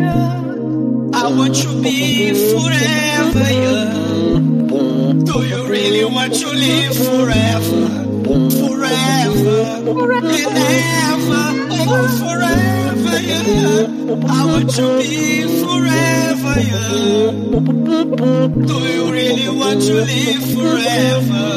[0.00, 5.24] I want to be forever young.
[5.24, 7.88] Do you really want to live forever?
[8.62, 11.44] Forever and ever,
[11.76, 14.24] oh forever young.
[14.24, 17.50] I want to be forever young.
[18.66, 21.48] Do you really want to live forever?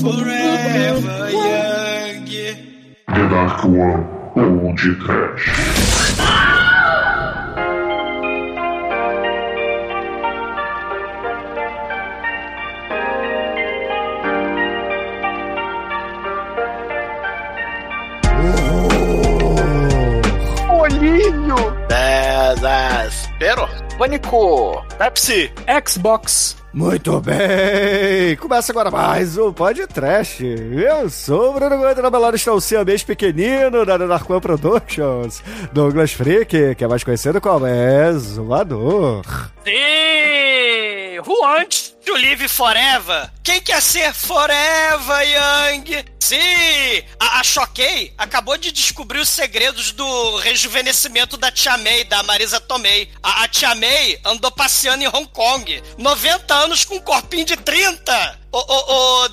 [0.00, 2.24] Forever young.
[3.06, 4.04] The Dark One
[4.36, 5.71] ou de Trash.
[23.42, 23.68] Desespero.
[23.98, 24.86] Pânico!
[24.96, 25.52] Pepsi.
[25.84, 26.56] Xbox.
[26.72, 28.36] Muito bem!
[28.36, 30.44] Começa agora mais um podcast.
[30.44, 36.12] Eu sou o Bruno Gomes, na balada está o siamês pequenino da Narcoa Productions, Douglas
[36.12, 39.22] Freak, que é mais conhecido como Exumador.
[39.64, 41.01] Sim!
[41.26, 43.30] Who wants to live forever?
[43.44, 46.04] Quem quer ser forever young?
[46.18, 47.02] Sim!
[47.18, 52.60] A, a Choquei acabou de descobrir os segredos do rejuvenescimento da Tia May, da Marisa
[52.60, 53.10] Tomei.
[53.22, 55.82] A, a Tia May andou passeando em Hong Kong.
[55.98, 58.40] 90 anos com um corpinho de 30!
[58.52, 59.28] Ô, ô, ô,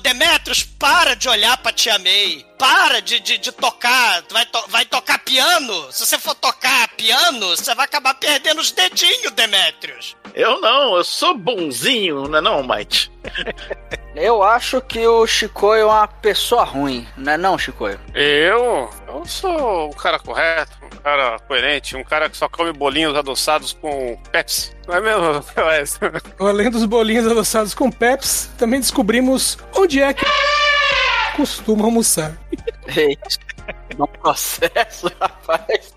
[0.78, 2.44] para de olhar pra Tia May.
[2.58, 4.22] Para de, de, de tocar.
[4.30, 5.92] Vai, to- vai tocar piano?
[5.92, 10.16] Se você for tocar piano, você vai acabar perdendo os dedinhos, Demetrios.
[10.34, 13.10] Eu não, eu sou bonzinho, não é não, Mike?
[14.14, 17.98] Eu acho que o Chicoio é uma pessoa ruim, não é não, Chicoio?
[18.12, 18.90] Eu?
[19.06, 23.72] Eu sou um cara correto, um cara coerente, um cara que só come bolinhos adoçados
[23.72, 24.72] com Pepsi.
[24.88, 26.00] Não é mesmo, Wes?
[26.40, 30.26] Além dos bolinhos adoçados com Peps, também descobrimos onde é que
[31.36, 32.36] costuma almoçar.
[32.88, 33.28] Eita,
[33.96, 35.94] não processo, rapaz.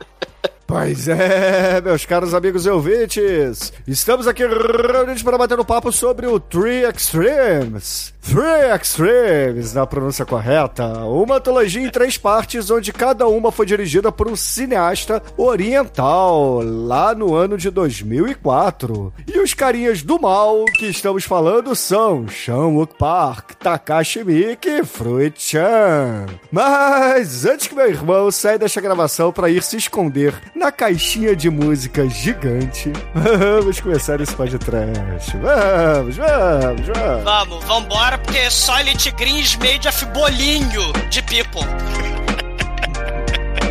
[0.73, 6.25] Pois é, meus caros amigos e ouvintes, estamos aqui reunidos para bater um papo sobre
[6.25, 8.11] o Three Extremes.
[8.23, 14.11] Three Extremes, na pronúncia correta, uma antologia em três partes, onde cada uma foi dirigida
[14.11, 19.13] por um cineasta oriental, lá no ano de 2004.
[19.27, 25.39] E os carinhas do mal que estamos falando são Sean Park, Takashi Miike e Fruit
[25.39, 26.25] Chan.
[26.49, 31.49] Mas antes que meu irmão saia desta gravação para ir se esconder na caixinha de
[31.49, 35.35] música gigante, vamos começar esse podcast.
[35.37, 37.23] Vamos, vamos, vamos.
[37.23, 41.61] Vamos, vambora, porque Solid Greens made of bolinho de people.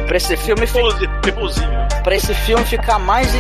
[0.07, 1.89] Pra esse filme, fi- Pose- Pipozinho.
[2.05, 3.33] pra esse filme ficar mais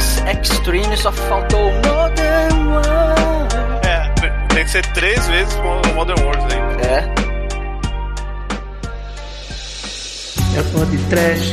[0.42, 3.86] extreme, só faltou o Modern World.
[3.86, 4.08] É,
[4.54, 5.54] tem que ser três vezes
[5.94, 6.86] Modern World aí.
[6.88, 7.21] É.
[10.54, 11.52] É pode trash,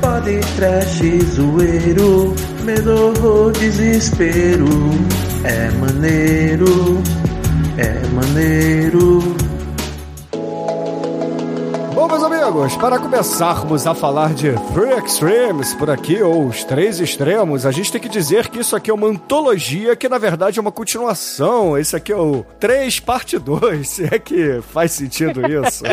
[0.00, 1.00] pode trash,
[1.34, 4.68] zoeiro, medo ou desespero.
[5.42, 7.02] É maneiro,
[7.76, 9.34] é maneiro.
[12.12, 17.64] Meus amigos, para começarmos a falar de Three Extremes por aqui, ou os Três Extremos,
[17.64, 20.60] a gente tem que dizer que isso aqui é uma antologia que, na verdade, é
[20.62, 21.76] uma continuação.
[21.78, 25.84] Esse aqui é o 3 parte 2, se é que faz sentido isso.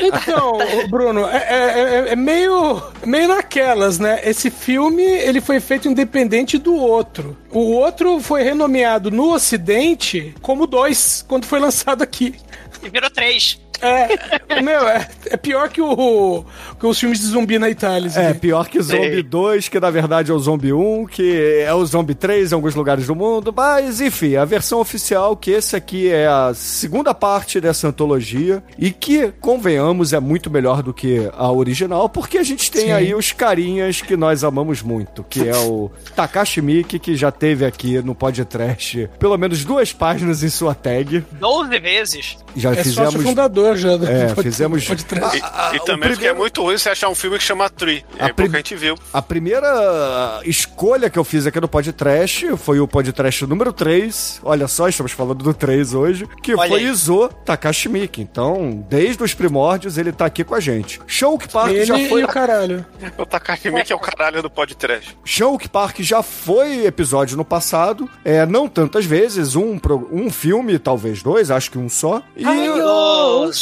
[0.00, 0.58] Então,
[0.88, 4.20] Bruno, é, é- é- é meio, meio naquelas, né?
[4.24, 7.36] Esse filme ele foi feito independente do outro.
[7.50, 12.34] O outro foi renomeado no Ocidente como dois, quando foi lançado aqui.
[12.82, 13.60] E virou três.
[13.80, 16.44] É, meu, é, é pior que, o,
[16.78, 18.08] que os filmes de zumbi na Itália.
[18.08, 21.72] isso É, pior que Zombie 2, que na verdade é o Zombie 1, que é
[21.72, 25.76] o Zombie 3 em alguns lugares do mundo, mas enfim, a versão oficial que esse
[25.76, 31.30] aqui é a segunda parte dessa antologia e que, convenhamos, é muito melhor do que
[31.36, 32.92] a original, porque a gente tem Sim.
[32.92, 37.64] aí os carinhas que nós amamos muito, que é o Takashi Miike, que já teve
[37.64, 41.24] aqui no podcast pelo menos duas páginas em sua tag.
[41.32, 42.38] Doze vezes.
[42.56, 43.12] Já É fizemos...
[43.12, 43.96] sócio fundador já.
[43.96, 45.28] do- É, pode- fizemos- pode E, também
[45.80, 48.04] porque primeiro- é muito ruim você achar um filme que chama Tree.
[48.18, 48.96] A É prim- a gente viu.
[49.12, 54.40] A primeira escolha que eu fiz aqui no podcast foi o podcast número 3.
[54.44, 56.26] Olha só, estamos falando do 3 hoje.
[56.42, 56.86] Que Olha foi aí.
[56.86, 57.88] Izo Takashi.
[58.18, 61.00] Então, desde os primórdios, ele tá aqui com a gente.
[61.06, 62.20] Shulk Park Ele já foi.
[62.20, 62.84] e o caralho.
[63.16, 65.16] O Takashi é o caralho do podcast.
[65.24, 68.08] Shulk Park já foi episódio no passado.
[68.24, 69.56] É, não tantas vezes.
[69.56, 69.78] Um,
[70.12, 72.22] um filme, talvez dois, acho que um só.
[72.36, 72.44] E.
[72.44, 73.57] Dos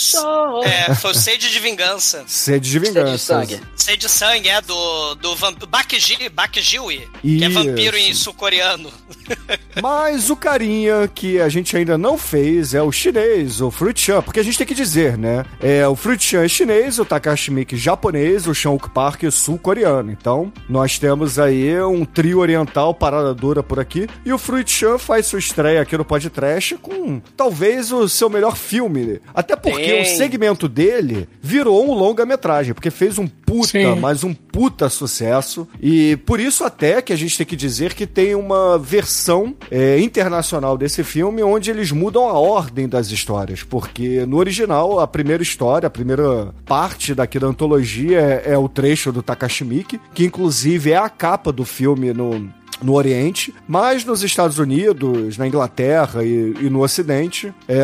[0.65, 2.25] É, foi o Sede de Vingança.
[2.27, 3.19] Sede de Sede de vingança.
[3.19, 3.61] sangue.
[3.75, 5.65] Sede de sangue, é, do, do vamp...
[5.67, 8.93] Bakji, Bakjiwi, que é vampiro em sul-coreano.
[9.83, 14.23] Mas o carinha que a gente ainda não fez é o chinês, o Fruit Chan,
[14.23, 15.45] porque a gente tem que dizer, né?
[15.61, 20.11] É, o Fruit Chan é chinês, o Takashi Miike japonês, o Sean Park é sul-coreano.
[20.11, 24.09] Então, nós temos aí um trio oriental parada dura por aqui.
[24.25, 28.57] E o Fruit Chan faz sua estreia aqui no podcast com talvez o seu melhor
[28.57, 29.21] filme.
[29.35, 30.03] Até porque Tem.
[30.03, 34.01] o segmento dele virou um longa-metragem, porque fez um puta, Sim.
[34.01, 35.67] mas um puta sucesso.
[35.81, 39.99] E por isso até que a gente tem que dizer que tem uma versão é,
[40.01, 43.63] internacional desse filme onde eles mudam a ordem das histórias.
[43.63, 48.69] Porque no original, a primeira história, a primeira parte daqui da antologia é, é o
[48.69, 52.49] trecho do Takashi Miike, que inclusive é a capa do filme no
[52.83, 57.83] no Oriente, mas nos Estados Unidos, na Inglaterra e, e no Ocidente, é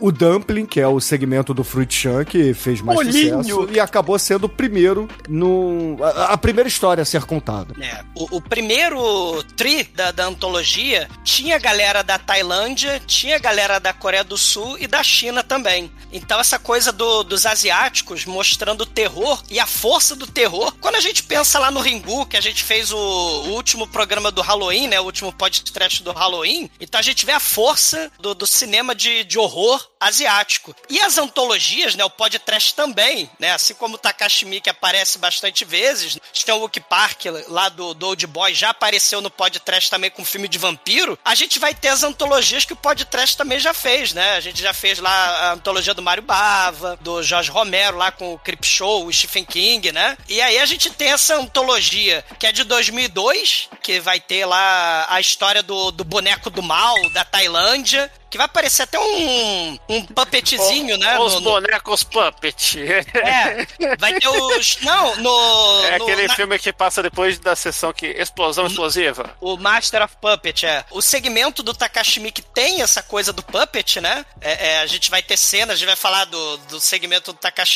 [0.00, 3.42] o Dumpling, que é o segmento do Fruit Chan, que fez mais Bolinho.
[3.42, 7.74] sucesso e acabou sendo o primeiro no a, a primeira história a ser contada.
[7.80, 13.92] É, o, o primeiro tri da, da antologia tinha galera da Tailândia, tinha galera da
[13.92, 15.90] Coreia do Sul e da China também.
[16.12, 20.72] Então essa coisa do- dos asiáticos mostrando o terror e a força do terror.
[20.80, 24.13] Quando a gente pensa lá no Ringu, que a gente fez o, o último programa
[24.32, 28.34] do Halloween, né, o último podcast do Halloween, então a gente vê a força do,
[28.34, 30.74] do cinema de, de horror asiático.
[30.88, 35.64] E as antologias, né, o podcast também, né, assim como o Takashi Miike aparece bastante
[35.64, 40.24] vezes, o Wookie Park lá do, do Old Boy, já apareceu no podcast também com
[40.24, 44.12] filme de vampiro, a gente vai ter as antologias que o podcast também já fez,
[44.12, 48.12] né, a gente já fez lá a antologia do Mário Bava, do Jorge Romero lá
[48.12, 52.24] com o Crip Show, o Stephen King, né, e aí a gente tem essa antologia
[52.38, 57.08] que é de 2002, que vai ter lá a história do, do boneco do mal
[57.10, 61.16] da Tailândia, que vai aparecer até um, um puppetzinho, né?
[61.20, 62.80] Os no- no- bonecos Puppet.
[63.14, 63.64] é,
[63.96, 64.78] vai ter os.
[64.80, 65.84] Não, no.
[65.84, 69.36] É no- aquele na- filme que passa depois da sessão que explosão explosiva.
[69.40, 70.84] O Master of Puppet, é.
[70.90, 74.26] O segmento do Takashi Miike tem essa coisa do Puppet, né?
[74.40, 77.38] É, é, a gente vai ter cenas, a gente vai falar do, do segmento do
[77.38, 77.74] Takashi.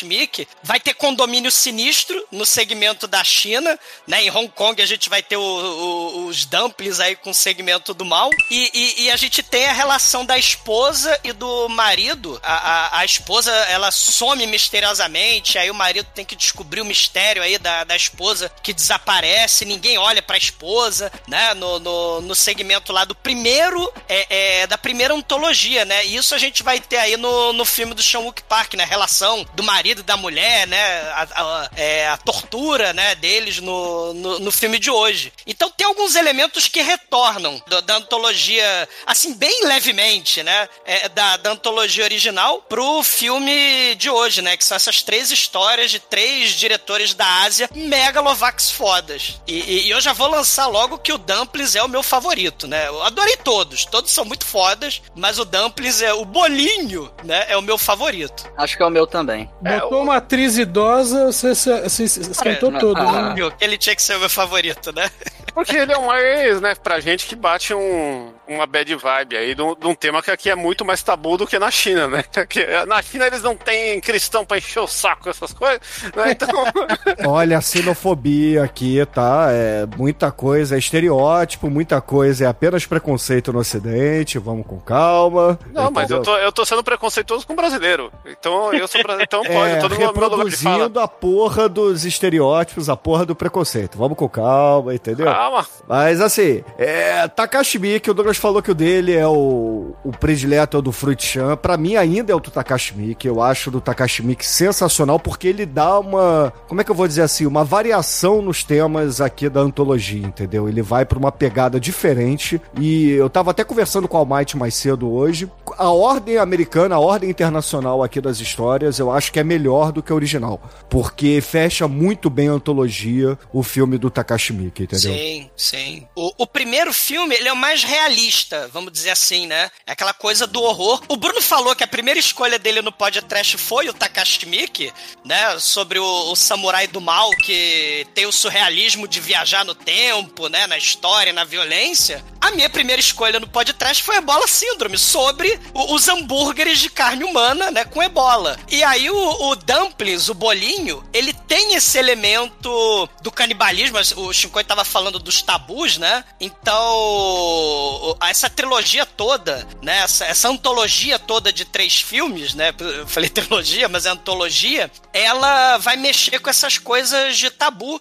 [0.62, 3.78] Vai ter condomínio sinistro no segmento da China,
[4.08, 4.24] né?
[4.24, 7.94] Em Hong Kong a gente vai ter o- o- os dumplings aí com o segmento
[7.94, 8.30] do mal.
[8.50, 12.40] E, e- e a gente tem a relação da esposa e do marido.
[12.42, 17.42] A, a, a esposa, ela some misteriosamente, aí o marido tem que descobrir o mistério
[17.42, 21.54] aí da, da esposa que desaparece, ninguém olha pra esposa, né?
[21.54, 26.04] No, no, no segmento lá do primeiro, é, é, da primeira ontologia, né?
[26.06, 28.84] E isso a gente vai ter aí no, no filme do Sean Wook Park, né?
[28.84, 31.00] A relação do marido e da mulher, né?
[31.12, 33.14] A, a- é, a tortura, né?
[33.16, 35.32] Deles no, no, no filme de hoje.
[35.46, 40.68] Então tem alguns elementos que retornam do- da antologia, assim, bem levemente, né?
[40.84, 44.56] É, da, da antologia original pro filme de hoje, né?
[44.56, 49.40] Que são essas três histórias de três diretores da Ásia megalovax fodas.
[49.46, 52.66] E, e- e eu já vou lançar logo que o Dumplings é o meu favorito,
[52.66, 52.86] né?
[52.88, 57.46] Eu adorei todos, todos são muito fodas, mas o Dumplings é o bolinho, né?
[57.48, 58.44] É o meu favorito.
[58.56, 59.48] Acho que é o meu também.
[59.60, 63.52] Botou uma atriz idosa, você se, se esquentou Cara, todo, ah, né?
[63.60, 65.10] Ele tinha que ser o meu favorito, né?
[65.54, 69.54] Porque ele é um mais, né, pra gente que bate um, uma bad vibe aí
[69.54, 72.24] de um, tema que aqui é muito mais tabu do que na China, né?
[72.48, 75.80] Que na China eles não têm cristão pra encher o saco, essas coisas,
[76.16, 76.30] né?
[76.30, 76.48] Então,
[77.26, 79.48] Olha, a xenofobia aqui, tá?
[79.50, 85.58] É muita coisa, é estereótipo, muita coisa é apenas preconceito no Ocidente, vamos com calma.
[85.72, 86.22] não, mas eu entendeu?
[86.22, 88.10] tô, eu tô sendo preconceituoso com brasileiro.
[88.26, 91.68] Então eu sou brasileiro, então pode, É, todo mundo meu lugar de reproduzindo a porra
[91.68, 93.98] dos estereótipos, a porra do preconceito.
[93.98, 95.26] Vamos com calma, entendeu?
[95.26, 95.66] Calma.
[95.86, 100.76] Mas assim, é, Takashi Miike, o Douglas falou que o dele é o, o predileto
[100.76, 101.56] é o do Fruit Chan.
[101.56, 103.26] Pra mim ainda é o do Takashi Miike.
[103.26, 107.08] Eu acho o do Takashi sensacional porque ele dá uma, como é que eu vou
[107.08, 110.68] dizer assim, uma variação nos temas aqui da antologia, entendeu?
[110.68, 114.74] Ele vai pra uma pegada diferente e eu tava até conversando com o Almighty mais
[114.74, 115.50] cedo hoje.
[115.76, 120.02] A ordem americana, a ordem internacional aqui das histórias, eu acho que é melhor do
[120.02, 124.98] que a original, porque fecha muito bem a antologia, o filme do Takashi entendeu?
[124.98, 126.06] Sim, sim.
[126.14, 128.27] O, o primeiro filme, ele é o mais realista,
[128.72, 129.70] vamos dizer assim, né?
[129.86, 131.02] É aquela coisa do horror.
[131.08, 134.92] O Bruno falou que a primeira escolha dele no podcast foi o Takashi Miike,
[135.24, 135.58] né?
[135.58, 140.66] Sobre o, o samurai do mal, que tem o surrealismo de viajar no tempo, né?
[140.66, 142.24] Na história, na violência.
[142.40, 147.24] A minha primeira escolha no podcast foi Ebola Síndrome, sobre o- os hambúrgueres de carne
[147.24, 147.84] humana, né?
[147.84, 148.58] Com ebola.
[148.70, 153.98] E aí o, o Dumplings, o bolinho, ele tem esse elemento do canibalismo.
[154.16, 156.24] O Shinkoi tava falando dos tabus, né?
[156.40, 159.98] Então, essa trilogia toda, né?
[159.98, 162.74] Essa, essa antologia toda de três filmes, né?
[162.78, 164.90] Eu falei trilogia, mas é antologia.
[165.12, 168.00] Ela vai mexer com essas coisas de tabu.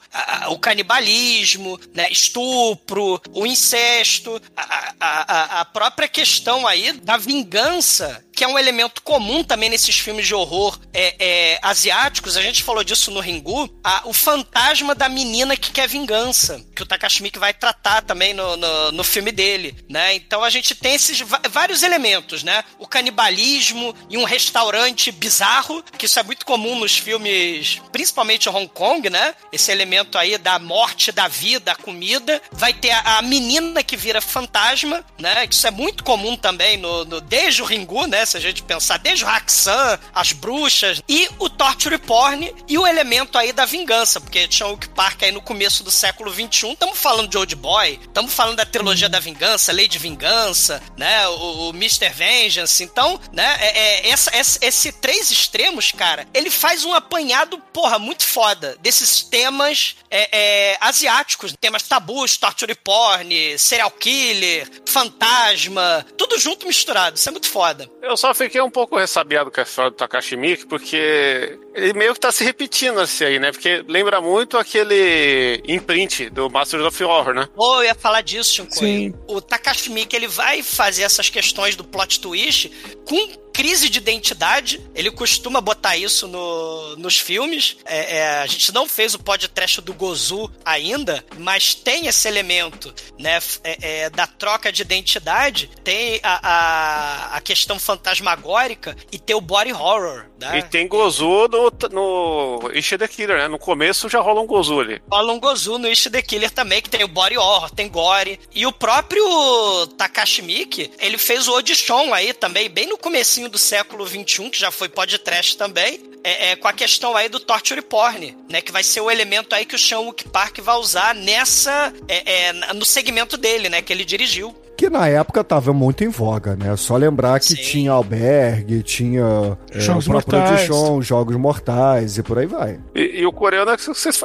[0.50, 2.08] O canibalismo, né?
[2.10, 9.02] Estupro, o incesto, a, a, a própria questão aí da vingança que é um elemento
[9.02, 13.68] comum também nesses filmes de horror é, é, asiáticos, a gente falou disso no Ringu,
[13.84, 18.56] a, o fantasma da menina que quer vingança, que o Takashi vai tratar também no,
[18.56, 20.14] no, no, filme dele, né?
[20.14, 22.64] Então a gente tem esses vários elementos, né?
[22.78, 28.68] O canibalismo e um restaurante bizarro, que isso é muito comum nos filmes, principalmente Hong
[28.68, 29.34] Kong, né?
[29.52, 32.40] Esse elemento aí da morte, da vida, da comida.
[32.52, 35.48] Vai ter a, a menina que vira fantasma, né?
[35.50, 38.27] Isso é muito comum também no, no desde o Ringu, né?
[38.28, 42.86] Se a gente pensar, desde o Haxan, as bruxas, e o torture porn e o
[42.86, 46.98] elemento aí da vingança, porque tinha o Park aí no começo do século XXI, estamos
[46.98, 51.70] falando de Old Boy, estamos falando da trilogia da vingança, Lei de Vingança, né, o,
[51.70, 52.10] o Mr.
[52.10, 57.58] Vengeance, então, né, é, é, essa, esse, esse três extremos, cara, ele faz um apanhado,
[57.74, 66.06] porra, muito foda desses temas é, é, asiáticos, temas tabus, torture porn, serial killer, fantasma,
[66.18, 67.90] tudo junto misturado, isso é muito foda.
[68.02, 72.14] Eu só fiquei um pouco ressabiado com a história do Takashi Miike, porque ele meio
[72.14, 73.52] que tá se repetindo assim aí, né?
[73.52, 77.48] Porque lembra muito aquele imprint do Masters of Horror, né?
[77.56, 78.78] Oh, eu ia falar disso, Shinkoi.
[78.80, 79.14] Sim.
[79.28, 82.72] O Takashi Miike, ele vai fazer essas questões do plot twist
[83.06, 84.80] com crise de identidade.
[84.94, 87.78] Ele costuma botar isso no, nos filmes.
[87.86, 92.94] É, é, a gente não fez o podcast do Gozu ainda, mas tem esse elemento,
[93.18, 93.40] né?
[93.64, 95.72] É, é, da troca de identidade.
[95.84, 100.28] Tem a, a, a, questão fantasmagórica e tem o body horror.
[100.40, 100.60] Né?
[100.60, 103.48] E tem Gozu no, no Ish the Killer, né?
[103.48, 105.02] No começo já rola um Gozu ali.
[105.12, 108.40] Rola um Gozu no Ish the Killer também, que tem o body horror, tem gore.
[108.54, 113.58] E o próprio Takashi Miike, ele fez o Audition aí também, bem no comecinho do
[113.58, 117.82] século XXI, que já foi podcast também, é, é, com a questão aí do torture
[117.82, 118.62] porn, né?
[118.62, 121.94] Que vai ser o elemento aí que o Sean Wook Park vai usar nessa...
[122.08, 123.82] É, é, no segmento dele, né?
[123.82, 126.76] Que ele dirigiu que na época tava muito em voga, né?
[126.78, 127.56] Só lembrar que Sim.
[127.56, 130.68] tinha albergue, tinha é, jogos mortais.
[130.68, 132.80] Chão, jogos mortais e por aí vai.
[132.94, 133.72] E, e o coreano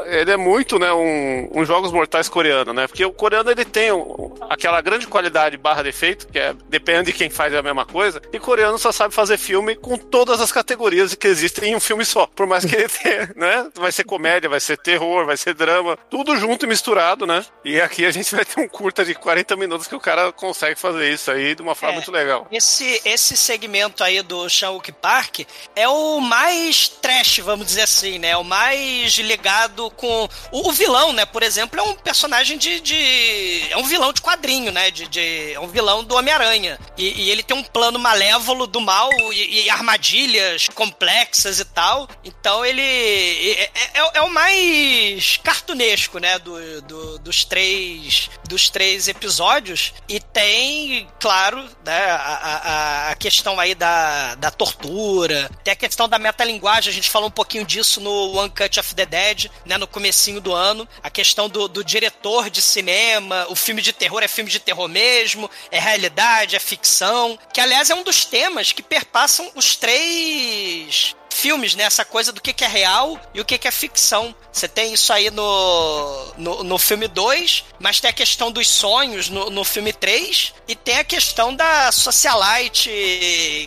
[0.06, 2.86] ele é muito, né, um, um, jogos mortais coreano, né?
[2.86, 7.12] Porque o coreano ele tem um, aquela grande qualidade barra defeito, que é depende de
[7.14, 11.14] quem faz a mesma coisa, e coreano só sabe fazer filme com todas as categorias
[11.14, 12.26] que existem em um filme só.
[12.26, 13.66] Por mais que ele tenha, né?
[13.74, 17.42] Vai ser comédia, vai ser terror, vai ser drama, tudo junto e misturado, né?
[17.64, 20.78] E aqui a gente vai ter um curta de 40 minutos que o cara consegue
[20.78, 22.48] fazer isso aí de uma forma é, muito legal.
[22.50, 25.40] Esse, esse segmento aí do Chan-wook Park
[25.76, 28.36] é o mais trash, vamos dizer assim, né?
[28.36, 30.28] O mais ligado com...
[30.50, 31.24] O, o vilão, né?
[31.24, 32.80] Por exemplo, é um personagem de...
[32.80, 33.68] de...
[33.70, 34.90] É um vilão de quadrinho, né?
[34.90, 35.52] De, de...
[35.52, 36.76] É um vilão do Homem-Aranha.
[36.98, 42.08] E, e, ele tem um plano malévolo do mal e, e, armadilhas complexas e tal.
[42.24, 42.82] Então ele...
[42.82, 46.36] É, é, é, é o mais cartunesco, né?
[46.40, 48.28] Do, do, dos três...
[48.48, 49.94] Dos três episódios.
[50.08, 56.08] E tem, claro, né, a, a, a, questão aí da, da tortura, tem a questão
[56.08, 59.76] da metalinguagem, a gente falou um pouquinho disso no One Cut of the Dead, né,
[59.76, 64.22] no comecinho do ano, a questão do, do diretor de cinema, o filme de terror
[64.22, 68.72] é filme de terror mesmo, é realidade, é ficção, que aliás é um dos temas
[68.72, 71.84] que perpassam os três filmes, né?
[71.84, 74.34] Essa coisa do que, que é real e o que, que é ficção.
[74.52, 79.30] Você tem isso aí no, no, no filme 2, mas tem a questão dos sonhos
[79.30, 82.90] no, no filme 3 e tem a questão da socialite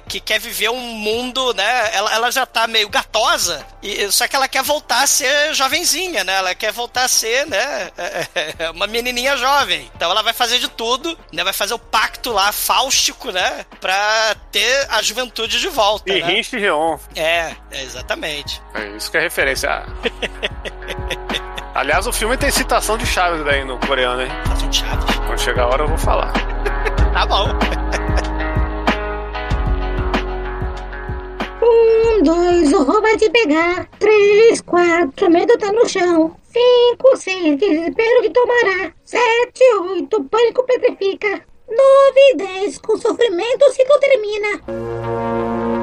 [0.08, 1.90] que quer viver um mundo, né?
[1.92, 6.24] Ela, ela já tá meio gatosa, e, só que ela quer voltar a ser jovenzinha,
[6.24, 6.34] né?
[6.36, 7.92] Ela quer voltar a ser, né?
[8.74, 9.90] uma menininha jovem.
[9.96, 11.44] Então ela vai fazer de tudo, né?
[11.44, 13.66] Vai fazer o pacto lá, fáustico, né?
[13.80, 16.12] Pra ter a juventude de volta.
[16.12, 16.28] E né?
[16.28, 16.98] Rinche Rion.
[17.16, 18.62] É, é, exatamente.
[18.74, 19.70] É isso que é referência.
[21.76, 24.30] Aliás, o filme tem citação de Chaves daí no coreano, hein?
[24.44, 25.16] Citação de Chaves?
[25.28, 26.32] Quando chegar a hora eu vou falar.
[27.14, 27.50] tá bom.
[31.62, 33.86] Um, dois, o roubo vai te pegar.
[34.00, 36.36] Três, quatro, medo tá no chão.
[36.44, 38.92] Cinco, seis, desespero que tomará.
[39.04, 41.42] Sete, oito, pânico petrifica.
[41.68, 45.75] Nove, dez, com sofrimento o ciclo termina.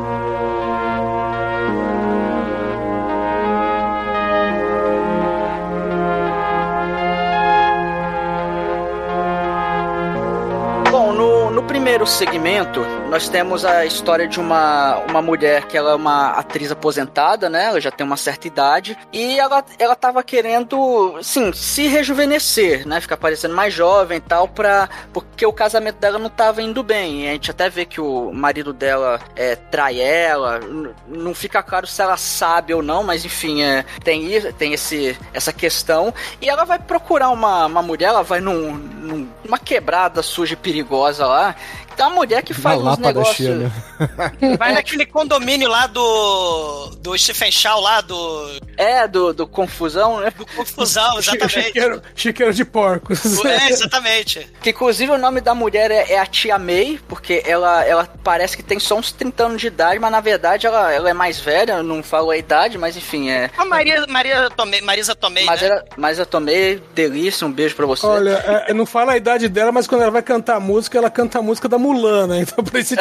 [12.03, 16.71] Primeiro segmento, nós temos a história de uma, uma mulher que ela é uma atriz
[16.73, 17.67] aposentada, né?
[17.67, 18.99] Ela já tem uma certa idade.
[19.13, 23.01] E ela, ela tava querendo, assim, se rejuvenescer, né?
[23.01, 27.23] Ficar parecendo mais jovem e tal, pra, porque o casamento dela não tava indo bem.
[27.25, 30.59] E a gente até vê que o marido dela é, trai ela.
[31.07, 35.53] Não fica claro se ela sabe ou não, mas enfim, é, tem, tem esse, essa
[35.53, 36.13] questão.
[36.41, 40.57] E ela vai procurar uma, uma mulher, ela vai num, num- numa quebrada suja e
[40.57, 41.55] perigosa lá.
[41.93, 43.73] Tem uma mulher que Na faz uns da negócios.
[44.59, 46.91] Vai naquele condomínio lá do.
[47.01, 48.61] do Stephen Shaw lá, do.
[48.77, 50.33] É, do, do confusão, né?
[50.37, 51.63] do Confusão, exatamente.
[51.63, 53.45] Chiqueiro, chiqueiro de porcos.
[53.45, 54.51] É, exatamente.
[54.61, 58.57] Que inclusive o nome da mulher é, é a Tia May, porque ela, ela parece
[58.57, 61.39] que tem só uns 30 anos de idade, mas na verdade ela, ela é mais
[61.39, 63.51] velha, eu não falo a idade, mas enfim, é.
[63.57, 65.69] A Maria, Maria Tomei, Marisa Tomei, Mas, né?
[65.69, 68.07] ela, eu tomei delícia, um beijo pra você.
[68.07, 71.11] Olha, é, não fala a idade dela, mas quando ela vai cantar a música, ela
[71.11, 72.39] canta a música da Mulana.
[72.41, 72.95] Então por isso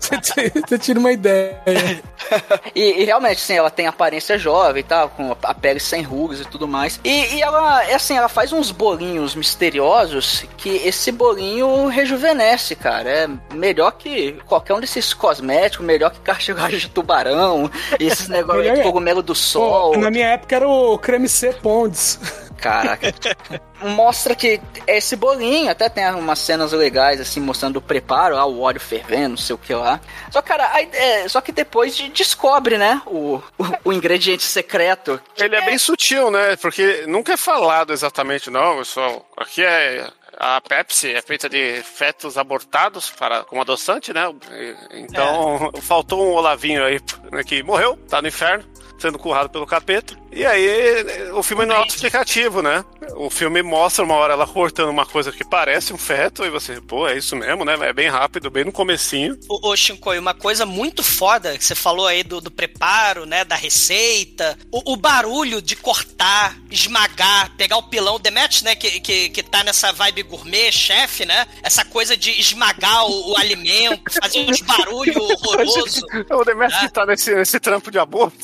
[0.00, 1.60] você, tira uma ideia.
[2.74, 6.40] E, e realmente, sim, ela tem aparência jovem e tal, com a pele sem rugas
[6.40, 6.98] e tudo mais.
[7.04, 13.10] E, e ela, é assim, ela faz uns bolinhos misteriosos que esse bolinho rejuvenesce, cara.
[13.10, 18.80] É melhor que qualquer um desses cosméticos, melhor que cartilagem de tubarão, esses negócios de
[18.80, 19.92] é- cogumelo do sol.
[19.92, 22.18] Pô, na minha época era o creme C Ponds.
[22.56, 23.12] Caraca.
[23.82, 28.60] Mostra que esse bolinho, até tem umas cenas legais, assim, mostrando o preparo, lá, o
[28.60, 30.00] óleo fervendo, não sei o que lá.
[30.30, 35.20] Só, cara, aí, é, só que depois de- descobre, né, o, o, o ingrediente secreto.
[35.36, 36.56] Ele é bem sutil, né?
[36.56, 39.26] Porque nunca é falado exatamente, não, pessoal.
[39.36, 40.08] Aqui é.
[40.36, 44.22] A Pepsi é feita de fetos abortados para, como adoçante, né?
[44.90, 48.64] Então, faltou um Olavinho aí né, que morreu, tá no inferno,
[48.98, 50.16] sendo currado pelo capeta.
[50.34, 52.84] E aí, o filme não é autoexplicativo, né?
[53.14, 56.80] O filme mostra uma hora ela cortando uma coisa que parece um feto, e você,
[56.80, 57.76] pô, é isso mesmo, né?
[57.80, 59.38] É bem rápido, bem no comecinho.
[59.48, 63.44] Ô, ô Shinkoi, uma coisa muito foda que você falou aí do, do preparo, né?
[63.44, 64.58] Da receita.
[64.72, 68.16] O, o barulho de cortar, esmagar, pegar o pilão.
[68.16, 68.74] O Demet, né?
[68.74, 71.46] Que, que, que tá nessa vibe gourmet, chefe, né?
[71.62, 76.02] Essa coisa de esmagar o, o alimento, fazer uns barulhos horrorosos.
[76.30, 78.34] O Demetrio que tá nesse, nesse trampo de aborto.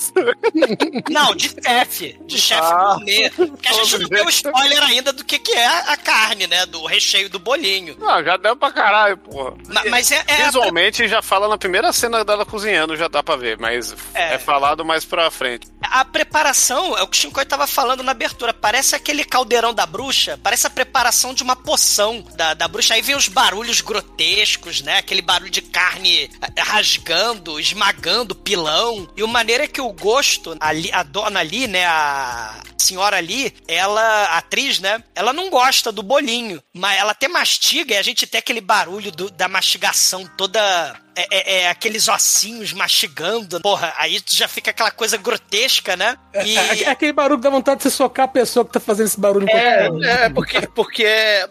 [1.10, 1.50] Não, de
[1.84, 2.16] chefe.
[2.26, 2.94] De chefe Ah.
[2.94, 3.30] gourmet.
[3.30, 6.66] Porque a gente não deu spoiler ainda do que, que é a carne, né?
[6.66, 7.96] Do recheio do bolinho.
[8.06, 9.54] Ah, já deu pra caralho, porra.
[9.68, 13.22] Ma- Mas é, é a Visualmente já fala na primeira cena dela cozinhando, já dá
[13.22, 14.38] pra ver, mas é, É.
[14.38, 15.66] falado mais pra frente.
[15.82, 19.86] A preparação, é o que o Shinkoi tava falando na abertura, parece aquele caldeirão da
[19.86, 22.94] bruxa, parece a preparação de uma poção da, da bruxa.
[22.94, 24.98] Aí vem os barulhos grotescos, né?
[24.98, 29.08] Aquele barulho de carne eh, rasgando, esmagando, pilão.
[29.16, 31.86] E o maneira é que o gosto, ali, a dona ali, né?
[31.86, 35.02] A senhora ali, ela, a atriz, né?
[35.14, 39.10] Ela não gosta do bolinho, mas ela até mastiga e a gente tem aquele barulho
[39.12, 40.60] do- da mastigação toda
[41.16, 43.60] é, é- é aqueles ossinhos mastigando.
[43.60, 46.16] Porra, aí tu já fica aquela coisa grotesca, né?
[46.44, 48.80] E É, é aquele barulho que dá vontade de você socar a pessoa que tá
[48.80, 49.48] fazendo esse barulho.
[49.50, 49.88] É,
[50.24, 51.48] é porque, porque é,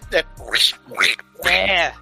[1.46, 1.94] é, é,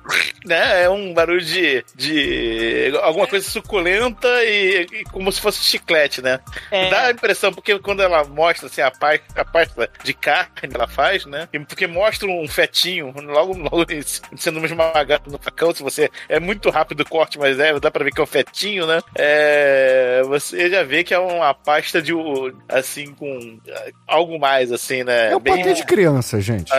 [0.45, 6.21] né, é um barulho de, de alguma coisa suculenta e, e como se fosse chiclete,
[6.21, 6.39] né?
[6.71, 6.89] É.
[6.89, 9.73] Dá a impressão, porque quando ela mostra assim, a, parte, a parte
[10.03, 11.47] de carne que ela faz, né?
[11.53, 13.85] e Porque mostra um fetinho logo, logo
[14.37, 16.09] sendo esmagado no facão, se você.
[16.29, 19.01] É muito rápido o corte, mas é, dá pra ver que é um fetinho, né?
[19.15, 22.13] É, você já vê que é uma pasta de
[22.69, 25.31] assim, com é, algo mais, assim, né?
[25.31, 26.73] É um patê de criança, gente.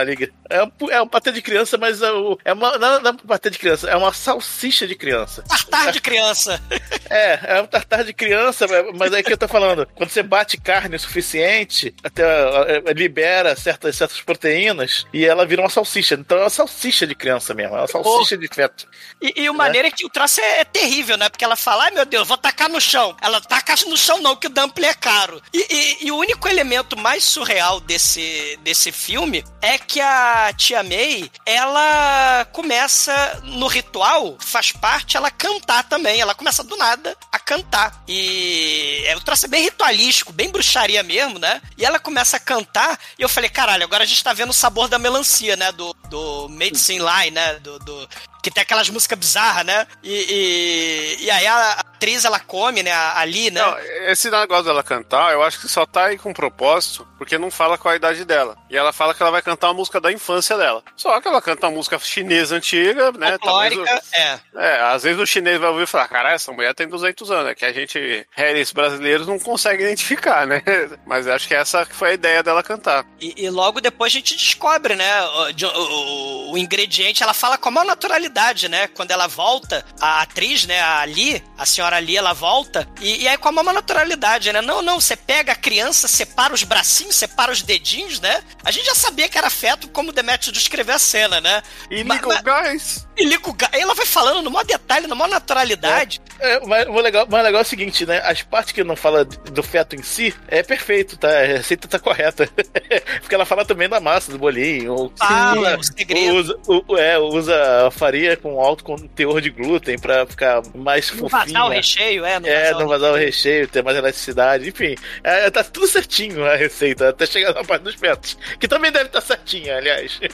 [0.49, 2.77] É um, é um patê de criança, mas é, o- é uma.
[2.77, 5.43] Não, não é patê de criança, é uma salsicha de criança.
[5.47, 6.61] tartar de criança.
[7.09, 9.87] É, é um tartar de criança, mas é que eu tô falando.
[9.95, 15.45] Quando você bate carne o suficiente, até eh, eh, libera certas, certas proteínas e ela
[15.45, 16.15] vira uma salsicha.
[16.15, 18.87] Então é uma salsicha de criança mesmo, é uma salsicha de feto.
[19.21, 21.29] E, e o maneiro é que o troço é, é terrível, né?
[21.29, 23.15] Porque ela fala, ai meu Deus, vou tacar no chão.
[23.21, 25.41] Ela taca no chão não, que o dumpling é caro.
[25.53, 30.83] E, e- e o único elemento mais surreal desse, desse filme é que a tia
[30.83, 36.19] May, ela começa no ritual, faz parte, ela cantar também.
[36.21, 38.03] Ela começa do nada a cantar.
[38.07, 41.61] E é, o troço bem ritualístico, bem bruxaria mesmo, né?
[41.77, 44.53] E ela começa a cantar e eu falei, caralho, agora a gente tá vendo o
[44.53, 45.71] sabor da melancia, né?
[45.71, 47.53] Do, do Medicine Line, né?
[47.55, 48.09] Do, do-
[48.41, 49.85] que tem aquelas músicas bizarras, né?
[50.03, 52.91] E, e, e aí a atriz, ela come, né?
[52.93, 53.61] Ali, né?
[53.61, 53.77] Não,
[54.09, 57.77] esse negócio dela cantar, eu acho que só tá aí com propósito, porque não fala
[57.77, 58.57] qual a idade dela.
[58.69, 60.81] E ela fala que ela vai cantar uma música da infância dela.
[60.95, 63.37] Só que ela canta uma música chinesa antiga, né?
[63.37, 64.39] Talvez o- Folclórica, é.
[64.55, 67.51] É, às vezes o chinês vai ouvir e falar, cara, essa mulher tem 200 anos,
[67.51, 70.63] é que a gente, réis brasileiros, não consegue identificar, né?
[71.05, 73.05] Mas acho que essa foi a ideia dela cantar.
[73.19, 75.21] E, e logo depois a gente descobre, né?
[75.23, 75.49] o-
[75.79, 78.28] O, o ingrediente, ela fala com a maior naturalidade,
[78.69, 78.87] né?
[78.87, 83.27] Quando ela volta, a atriz, né, a Ali, a senhora Ali, ela volta, e, e
[83.27, 84.61] aí com a maior naturalidade, né?
[84.61, 88.41] Não, não, você pega a criança, separa os bracinhos, separa os dedinhos, né?
[88.63, 91.61] A gente já sabia que era feto, como o Demetrio descreveu a cena, né?
[91.89, 93.07] E Ma- Nico ma- Guys.
[93.17, 96.21] E liga o ga- ela vai falando no maior detalhe, na maior naturalidade.
[96.39, 98.21] É, mas o legal, mas o legal é o seguinte, né?
[98.23, 101.27] As partes que não fala do feto em si é perfeito, tá?
[101.27, 102.49] A receita tá correta.
[103.19, 104.93] Porque ela fala também da massa, do bolinho.
[104.93, 106.35] Ou, Fala, usa, o segredo.
[106.35, 108.83] usa, o- é, usa a farinha com alto
[109.15, 111.69] teor de glúten pra ficar mais Não vazar o fofinha.
[111.69, 114.95] recheio, é, não É, não o vazar o recheio, ter mais elasticidade, enfim.
[115.23, 118.37] É, tá tudo certinho a receita, até chegar na parte dos fetos.
[118.59, 120.19] Que também deve estar certinha, aliás.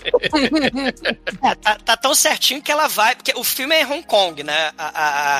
[1.43, 3.15] É, tá, tá tão certinho que ela vai.
[3.15, 4.71] Porque o filme é em Hong Kong, né?
[4.77, 5.39] A, a- a-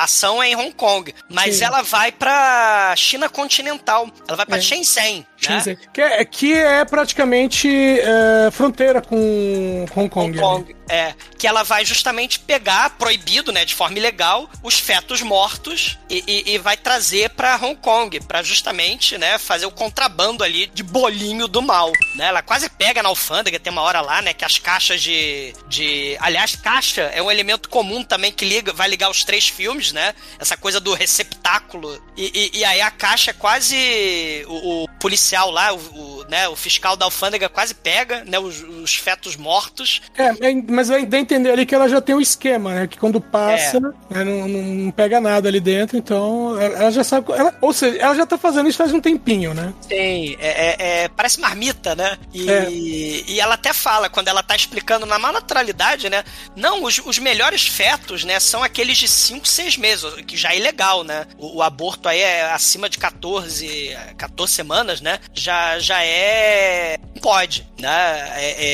[0.00, 1.14] a ação é em Hong Kong.
[1.30, 1.64] Mas Sim.
[1.64, 4.08] ela vai pra China continental.
[4.26, 4.60] Ela vai pra É.
[4.60, 5.18] Shenzhen.
[5.20, 5.24] Né?
[5.36, 5.78] Shenzhen.
[5.92, 7.68] Que, é, que é praticamente
[8.00, 10.38] é, fronteira com Hong Kong.
[10.38, 10.76] Hong Kong.
[10.88, 16.22] É, que ela vai justamente pegar, proibido, né, de forma ilegal, os fetos mortos e,
[16.26, 20.82] e- e vai trazer pra Hong Kong, pra justamente, né, fazer o contrabando ali de
[20.82, 22.26] bolinho do mal, né?
[22.26, 26.16] Ela quase pega na alfândega, tem uma hora lá, né, que as caixas de, de...
[26.20, 30.14] Aliás, caixa é um elemento comum também que liga, vai ligar os três filmes, né?
[30.38, 32.02] Essa coisa do receptáculo.
[32.16, 34.44] E, e- e aí a caixa quase...
[34.48, 38.60] O, o policial lá, o, o, né, o fiscal da alfândega quase pega, né, os,
[38.62, 42.14] os fetos mortos É, é, mas vai dar a entender ali que ela já tem
[42.14, 42.86] um esquema, né?
[42.86, 44.14] Que quando passa, É.
[44.14, 47.32] né, não, não pega nada ali dentro, então ela, já sabe.
[47.32, 49.72] ela- ou seja, ela já tá fazendo isso faz um tempinho, né?
[49.88, 52.16] Tem, é, é- é- parece marmita, né?
[52.32, 52.68] E, É.
[52.70, 56.22] e ela até fala, quando ela tá explicando na maior naturalidade, né?
[56.54, 60.58] Não, os, os melhores fetos, né, são aqueles de 5, 6 meses, que já é
[60.58, 61.26] ilegal, né?
[61.38, 65.18] O, o aborto aí é acima de 14, 14 semanas, né?
[65.34, 66.98] Já, já é.
[67.14, 68.32] Não pode, né?
[68.36, 68.64] É-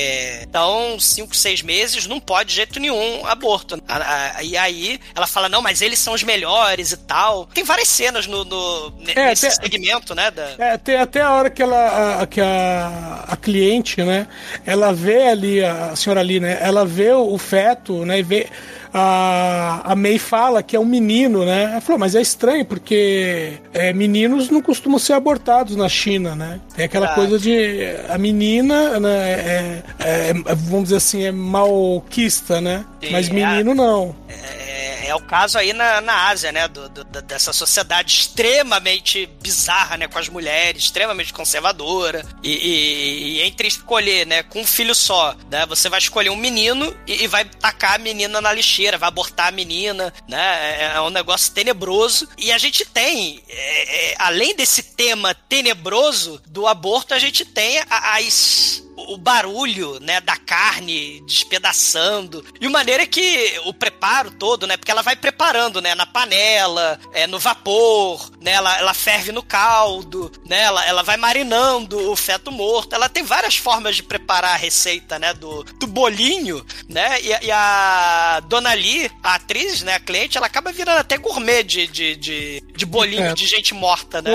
[0.40, 3.80] é- então, 5, 6 meses não pode de jeito nenhum aborto.
[3.88, 7.46] A- a- E aí ela fala, não, mas eles são os melhores e tal.
[7.46, 10.30] Tem várias cenas no, no- É, nesse tem- segmento, né?
[10.30, 10.54] Da...
[10.58, 14.26] É, até, até a hora que ela, a, que a, a cliente, né,
[14.66, 18.48] ela vê ali, a senhora ali, né, ela vê o, o feto, né, e vê,
[18.92, 23.54] a, a May fala que é um menino, né, ela falou, mas é estranho, porque
[23.72, 27.14] é, meninos não costumam ser abortados na China, né, tem aquela Ah.
[27.14, 27.78] coisa de,
[28.08, 33.32] a menina, né, é, é- vamos dizer assim, é malquista, né, Sim, mas é.
[33.32, 34.14] menino não.
[34.28, 36.66] É, é o caso aí na, na Ásia, né?
[36.68, 40.08] do- do- dessa sociedade extremamente bizarra, né?
[40.08, 42.24] Com as mulheres, extremamente conservadora.
[42.42, 44.42] E, e- e entre escolher, né?
[44.44, 45.66] Com um filho só, né?
[45.66, 49.48] Você vai escolher um menino e, e vai tacar a menina na lixeira, vai abortar
[49.48, 50.80] a menina, né?
[50.80, 52.28] É, é um negócio tenebroso.
[52.38, 57.82] E a gente tem, é, é, além desse tema tenebroso do aborto, a gente tem
[57.88, 62.44] as o barulho, né, da carne despedaçando.
[62.60, 66.98] E a maneira que o preparo todo, né, porque ela vai preparando, né, na panela,
[67.12, 72.16] é, no vapor, né, ela, ela ferve no caldo, né, ela, ela vai marinando o
[72.16, 72.94] feto morto.
[72.94, 77.40] Ela tem várias formas de preparar a receita, né, do, do bolinho, né, e, a-
[77.42, 81.86] e a Dona Lee, a atriz, né, a cliente, ela acaba virando até gourmet de,
[81.86, 83.34] de, de, de bolinho É.
[83.34, 84.30] de gente morta, né.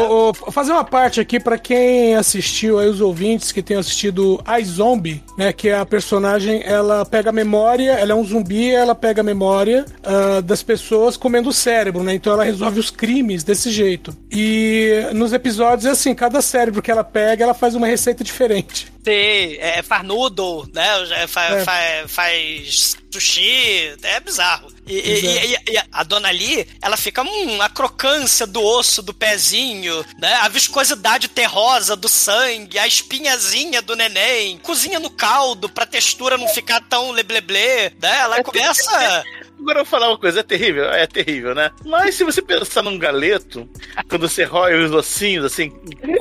[0.51, 5.24] Fazer uma parte aqui pra quem assistiu aí, os ouvintes que tenham assistido I Zombie,
[5.38, 5.52] né?
[5.54, 9.24] Que é a personagem, ela pega a memória, ela é um zumbi, ela pega a
[9.24, 12.13] memória ah, das pessoas comendo o cérebro, né?
[12.13, 14.15] Então ela resolve os crimes desse jeito.
[14.32, 18.91] E nos episódios é assim, cada cérebro que ela pega, ela faz uma receita diferente.
[19.04, 20.86] Tem, é, faz noodle, né?
[21.28, 21.63] Faz, É.
[21.63, 24.72] faz, faz sushi, é bizarro.
[24.86, 25.63] E, e- Exato.
[25.70, 30.34] e- e a dona Lee, ela fica hum, a crocância do osso do pezinho, né?
[30.36, 36.48] A viscosidade terrosa do sangue, a espinhazinha do neném, cozinha no caldo pra textura não
[36.48, 37.58] ficar tão lebleble,
[38.02, 38.20] né?
[38.20, 39.24] Ela começa.
[39.60, 41.72] Agora eu vou falar uma coisa, é terrível, é terrível, né?
[41.86, 43.67] Mas se você pensar num galeto,
[44.10, 45.70] quando você rói os ossinhos, assim,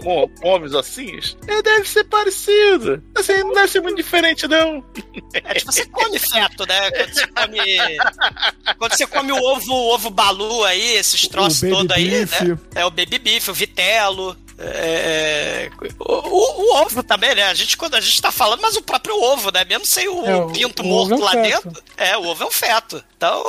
[0.03, 3.03] com- come os ossinhos, é, deve ser parecido.
[3.14, 4.85] Assim, não deve ser muito diferente, não.
[5.35, 6.90] É tipo, você come feto, né?
[6.90, 7.61] Quando você come.
[8.79, 12.40] Quando você come o ovo, o ovo balu aí, esses troços todos aí, beef.
[12.40, 12.59] né?
[12.75, 14.37] É o baby beef, o vitelo.
[14.58, 17.44] É, é, o, o- o ovo também, né?
[17.44, 19.64] A gente, quando a gente tá falando, mas o próprio ovo, né?
[19.64, 21.68] Mesmo sem o, É, o- pinto o morto é um lá feto.
[21.70, 21.84] dentro.
[21.96, 23.04] É, o ovo é um feto.
[23.16, 23.44] Então.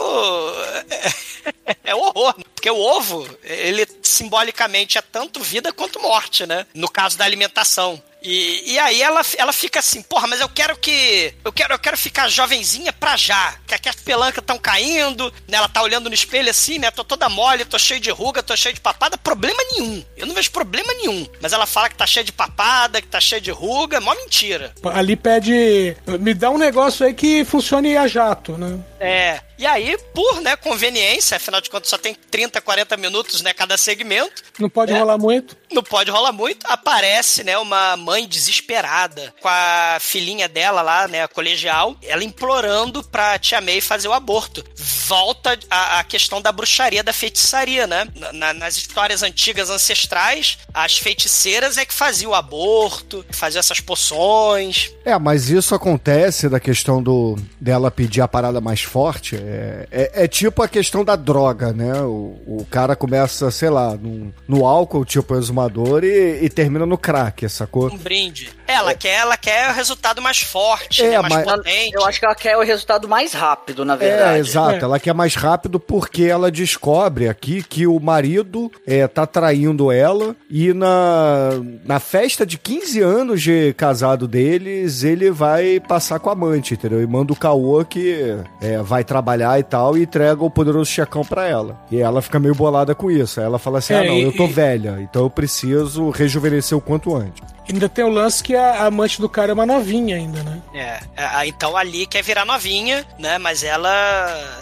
[1.66, 2.36] É, é horror.
[2.54, 6.66] Porque o ovo, ele simbolicamente é tanto vida quanto morte, né?
[6.74, 8.02] No caso da alimentação.
[8.22, 11.34] E, e aí ela, ela fica assim, porra, mas eu quero que.
[11.44, 13.56] Eu quero, eu quero ficar jovenzinha pra já.
[13.66, 15.58] Que aqui as pelancas estão caindo, né?
[15.58, 16.92] Ela tá olhando no espelho assim, né?
[16.92, 19.18] Tô toda mole, tô cheio de ruga, tô cheio de papada.
[19.18, 20.04] Problema nenhum.
[20.16, 21.28] Eu não vejo problema nenhum.
[21.42, 24.02] Mas ela fala que tá cheia de papada, que tá cheia de ruga.
[24.02, 24.74] Mó mentira.
[24.94, 25.96] Ali pede.
[26.20, 28.80] Me dá um negócio aí que funcione a jato, né?
[29.00, 29.47] É.
[29.58, 33.76] E aí, por né, conveniência, afinal de contas só tem 30, 40 minutos né, cada
[33.78, 34.44] segmento.
[34.60, 35.00] Não pode É.
[35.00, 35.58] rolar muito.
[35.72, 36.66] Não pode rolar muito.
[36.68, 43.04] Aparece, né, uma mãe desesperada com a filhinha dela lá, né, a colegial, ela implorando
[43.04, 44.64] pra tia May fazer o aborto.
[45.08, 48.08] Volta a, a questão da bruxaria, da feitiçaria, né?
[48.16, 53.80] Na- na- nas histórias antigas ancestrais, as feiticeiras é que faziam o aborto, faziam essas
[53.80, 54.92] poções.
[55.06, 59.36] É, mas isso acontece da questão do dela pedir a parada mais forte.
[59.50, 62.02] É, é, é tipo a questão da droga, né?
[62.02, 66.98] O, o cara começa, sei lá, no, no álcool, tipo exumador, e, e termina no
[66.98, 67.88] crack, sacou?
[67.92, 68.50] Um brinde.
[68.68, 71.94] Ela quer, ela quer o resultado mais forte, É, né, mais mas- potente.
[71.96, 74.40] Eu acho que ela quer o resultado mais rápido, na É, verdade.
[74.40, 74.84] exato.
[74.86, 80.36] Ela quer mais rápido porque ela descobre aqui que o marido é, tá traindo ela
[80.50, 81.52] e na,
[81.86, 87.02] na festa de 15 anos de casado deles, ele vai passar com a amante, entendeu?
[87.02, 91.24] E manda o caô que é, vai trabalhar e tal e entrega o poderoso checão
[91.24, 91.78] pra ela.
[91.92, 93.40] E ela fica meio bolada com isso.
[93.40, 96.10] Aí ela fala assim, É, ah não, e- eu tô e- velha, então eu preciso
[96.10, 97.42] rejuvenescer o quanto antes.
[97.70, 100.62] Ainda tem o lance que a amante do cara é uma novinha ainda, né?
[100.74, 103.38] É, a- a- então ali quer virar novinha, né?
[103.38, 103.90] Mas ela.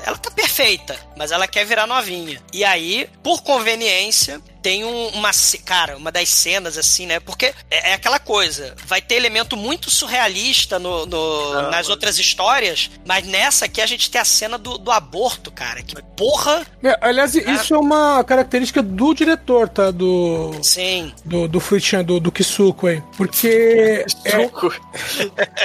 [0.05, 2.41] Ela tá perfeita, mas ela quer virar novinha.
[2.53, 5.29] E aí, por conveniência, tem um- uma.
[5.65, 7.19] Cara, uma das cenas, assim, né?
[7.19, 8.75] Porque é, é aquela coisa.
[8.85, 14.09] Vai ter elemento muito surrealista no, no- nas outras histórias, mas nessa aqui a gente
[14.09, 15.81] tem a cena do, do aborto, cara.
[15.83, 16.65] Que porra!
[16.83, 19.91] É, aliás, isso é uma característica do diretor, tá?
[19.91, 20.55] Do.
[20.63, 21.13] Sim.
[21.23, 22.94] Do, do Fruit-chan, do, do Kisuko aí.
[23.17, 24.05] Porque.
[24.07, 24.73] Suco.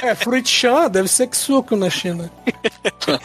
[0.01, 2.31] É, é Fruit-chan deve ser Kisuko na China.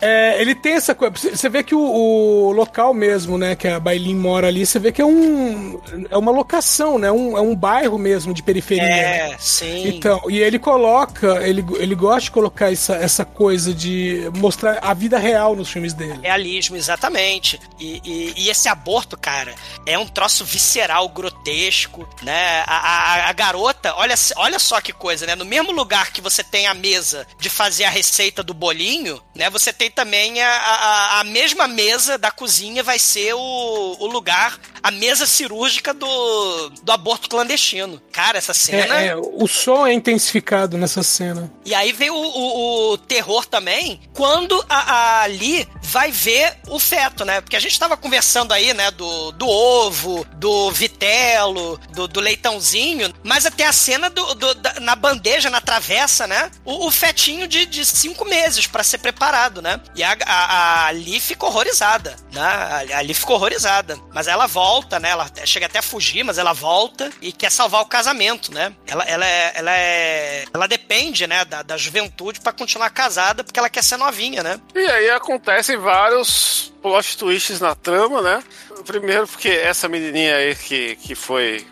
[0.00, 1.14] É, ele tem essa coisa.
[1.36, 4.92] Você vê que o, o local mesmo, né, que a Bailin mora ali, você vê
[4.92, 5.80] que é um.
[6.10, 7.10] É uma locação, né?
[7.12, 8.82] Um, é um bairro mesmo de periferia.
[8.82, 9.88] É, sim.
[9.88, 14.94] Então, e ele coloca, ele, ele gosta de colocar essa, essa coisa de mostrar a
[14.94, 16.18] vida real nos filmes dele.
[16.22, 17.60] Realismo, exatamente.
[17.78, 22.62] E, e- e esse aborto, cara, é um troço visceral, grotesco, né?
[22.66, 25.34] A, a- a garota, olha, olha só que coisa, né?
[25.34, 29.48] No mesmo lugar que você tem a mesa de fazer a receita do bolinho, né?
[29.50, 34.58] Você tem também a, a, a mesma mesa da cozinha vai ser o, o lugar,
[34.82, 38.00] a mesa cirúrgica do, do aborto clandestino.
[38.12, 39.00] Cara, essa cena...
[39.00, 41.50] É, é, o som é intensificado nessa cena.
[41.64, 46.78] E aí vem o, o- o terror também quando a, a Lee vai ver o
[46.78, 47.40] feto, né?
[47.40, 53.09] Porque a gente tava conversando aí, né, do, do ovo, do vitelo, do, do leitãozinho,
[53.24, 56.50] mas até a cena do, do- da- na bandeja, na travessa, né?
[56.64, 59.80] O, o fetinho de, de cinco meses pra ser preparado, né?
[59.94, 62.40] E a, a, a fica horrorizada, né?
[62.42, 63.98] A, fica horrorizada.
[64.12, 65.10] Mas ela volta, né?
[65.10, 68.72] Ela chega até a fugir, mas ela volta e quer salvar o casamento, né?
[68.86, 70.44] Ela, ela, é, ela é.
[70.52, 74.60] Ela depende, né, da, da juventude pra continuar casada porque ela quer ser novinha, né?
[74.74, 78.42] E aí acontecem vários plot twists na trama, né?
[78.86, 81.66] Primeiro porque essa menininha aí que, que foi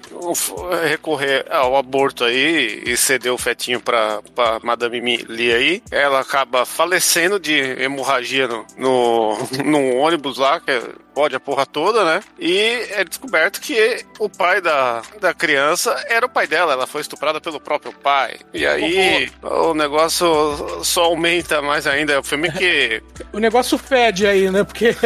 [0.88, 6.66] recorrer ao aborto aí e cedeu o fetinho pra, pra Madame Lee aí, ela acaba
[6.66, 10.72] falecendo de hemorragia no, no, num ônibus lá, que
[11.18, 12.22] pode a porra toda, né?
[12.38, 17.00] E é descoberto que o pai da, da criança era o pai dela, ela foi
[17.00, 18.36] estuprada pelo próprio pai.
[18.54, 22.12] E aí o negócio só aumenta mais ainda.
[22.12, 23.02] É o filme que
[23.32, 24.62] O negócio fede aí, né?
[24.62, 24.94] Porque.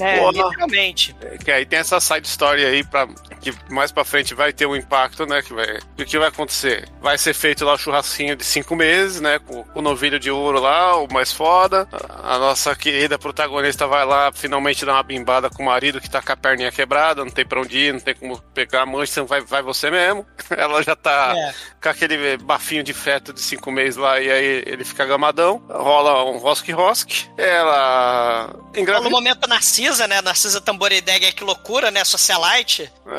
[0.00, 0.32] É, Porra.
[0.32, 1.14] literalmente.
[1.44, 3.06] Que aí tem essa side story aí pra,
[3.40, 5.40] que mais pra frente vai ter um impacto, né?
[5.40, 6.88] Que vai, o que vai acontecer?
[7.00, 9.38] Vai ser feito lá o churrasquinho de cinco meses, né?
[9.38, 11.86] Com o novilho de ouro lá, o mais foda.
[12.24, 16.20] A nossa querida protagonista vai lá finalmente dar uma bimbada com o marido que tá
[16.22, 19.24] com a perninha quebrada, não tem pra onde ir, não tem como pegar a mancha,
[19.24, 20.26] vai, vai você mesmo.
[20.56, 21.54] Ela já tá É.
[21.82, 25.62] com aquele bafinho de feto de cinco meses lá e aí ele fica gamadão.
[25.68, 27.28] Rola um rosque-rosque.
[27.36, 29.08] Ela engravida.
[29.08, 30.20] o momento Narcisa, né?
[30.20, 32.04] Narcisa Tamborideg, que loucura, né?
[32.04, 32.90] Socialite.
[33.06, 33.10] É.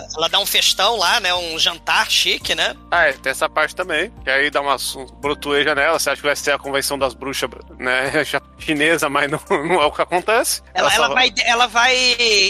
[0.00, 0.08] né?
[0.16, 1.34] Ela dá um festão lá, né?
[1.34, 2.74] Um jantar chique, né?
[2.90, 4.10] Ah, é, tem essa parte também.
[4.22, 4.76] Que aí dá uma
[5.20, 5.98] brotueja nela.
[5.98, 8.12] Você acha que vai ser a convenção das bruxas, né?
[8.58, 10.62] Chinesa, mas não, não é o que acontece.
[10.72, 11.96] Ela, só ela vai, ela vai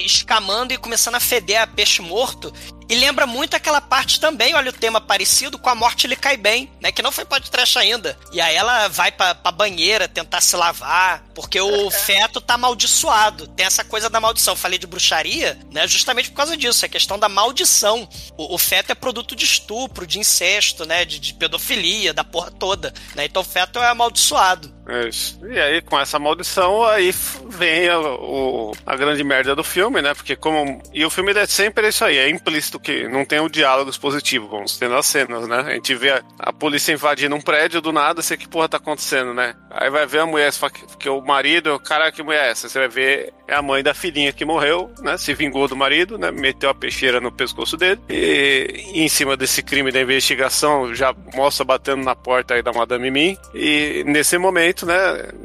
[0.05, 2.53] escamando e começando a feder a peixe morto.
[2.95, 6.37] E lembra muito aquela parte também, olha o tema parecido, com a morte lhe cai
[6.37, 6.93] bem, né?
[6.93, 8.17] Que não foi podcast ainda.
[8.33, 13.49] E aí ela vai pra, pra banheira tentar se lavar, porque o feto tá amaldiçoado.
[13.49, 14.55] Tem essa coisa da maldição.
[14.55, 15.89] Falei de bruxaria, né?
[15.89, 16.85] Justamente por causa disso.
[16.85, 18.09] É questão da maldição.
[18.37, 21.05] O, o feto é produto de estupro, de incesto, né?
[21.05, 22.95] De, de pedofilia, da porra toda.
[23.17, 23.25] Né?
[23.25, 24.73] Então o feto é amaldiçoado.
[25.09, 25.41] Isso.
[25.51, 27.11] E aí, com essa maldição, aí
[27.49, 30.15] vem a, o- a grande merda do filme, né?
[30.15, 30.81] Porque como.
[30.93, 34.47] E o filme é sempre isso aí, é implícito que não tem o diálogo expositivo,
[34.49, 35.65] vamos tendo as cenas, né?
[35.67, 38.77] A gente vê a, a polícia invadindo um prédio do nada, você que porra tá
[38.77, 39.55] acontecendo, né?
[39.71, 42.51] Aí vai ver a mulher, você fala que, que o marido, cara, que mulher é
[42.51, 42.69] essa?
[42.69, 45.19] Você vai ver é a mãe da filhinha que morreu, né?
[45.19, 46.31] Se vingou do marido, né?
[46.31, 48.01] Meteu a peixeira no pescoço dele.
[48.09, 52.73] E, e em cima desse crime da investigação, já mostra batendo na porta aí da
[52.73, 53.37] Madame Mim.
[53.55, 54.95] E nesse momento, né?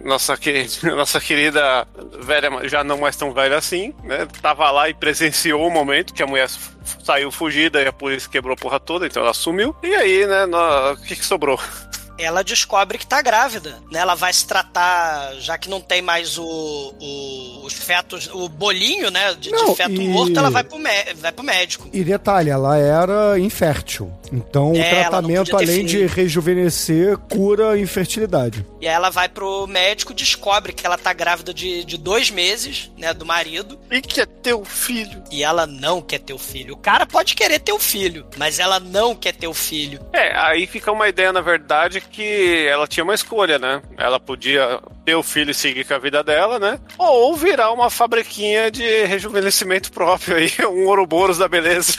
[0.04, 1.86] Nossa, que, nossa querida
[2.22, 4.26] velha, já não mais tão velha assim, né?
[4.42, 6.48] Tava lá e presenciou o momento que a mulher
[7.04, 9.76] saiu fugida e a polícia quebrou a porra toda, então ela sumiu.
[9.84, 10.46] E aí, né?
[10.46, 11.60] O que, que sobrou?
[12.24, 14.00] Ela descobre que tá grávida, né?
[14.00, 19.10] Ela vai se tratar, já que não tem mais o, o- os fetos, o bolinho,
[19.12, 19.34] né?
[19.34, 20.78] De, de Não, feto e- morto, ela vai pro,
[21.18, 21.88] vai pro médico.
[21.94, 24.12] E detalhe, ela era infértil.
[24.32, 28.66] Então É, o tratamento, ter além de rejuvenescer, cura a infertilidade.
[28.82, 32.92] E aí ela vai pro médico, descobre que ela tá grávida de, de dois meses,
[32.98, 33.14] né?
[33.14, 33.80] Do marido.
[33.92, 35.24] E que é teu filho.
[35.32, 36.74] E ela não quer ter o filho.
[36.74, 40.00] O cara pode querer ter o filho, mas ela não quer ter o filho.
[40.14, 43.82] É, aí fica uma ideia, na verdade, que ela tinha uma escolha, né?
[43.98, 46.80] Ela podia ter o filho e seguir com a vida dela, né?
[46.98, 51.94] Ou virar uma fabriquinha de rejuvenescimento próprio aí, um Ouroboros da beleza.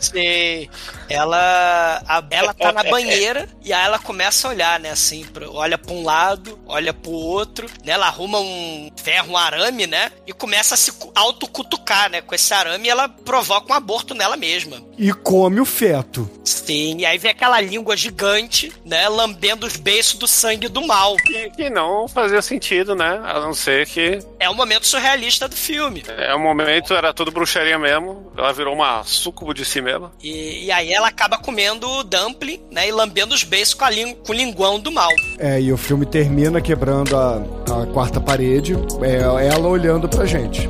[0.00, 0.68] Sim.
[1.10, 4.90] Ela, a- ela tá na banheira e aí ela começa a olhar, né?
[4.90, 7.92] Assim, pro- olha pra um lado, olha pro outro, né?
[7.92, 10.10] Ela arruma um ferro, um arame, né?
[10.26, 12.20] E começa a se cu- autocutucar, né?
[12.20, 14.80] Com esse arame e ela provoca um aborto nela mesma.
[14.98, 16.28] E come o feto.
[16.44, 19.08] Sim, e aí vem aquela língua gigante, né?
[19.08, 21.16] Lambendo os beiços do sangue do mal.
[21.16, 23.20] que, que não fazia sentido, né?
[23.24, 26.04] A não ser que É o momento surrealista do filme.
[26.06, 28.32] é um momento, era tudo bruxaria mesmo.
[28.36, 30.12] Ela virou uma súcubo de si mesma.
[30.22, 32.88] E, e aí ela acaba comendo o dumpling, né?
[32.88, 35.10] E lambendo os beiços com, a com o linguão do mal.
[35.38, 37.36] É, e o filme termina quebrando a,
[37.82, 40.68] a quarta parede, é, ela olhando pra gente.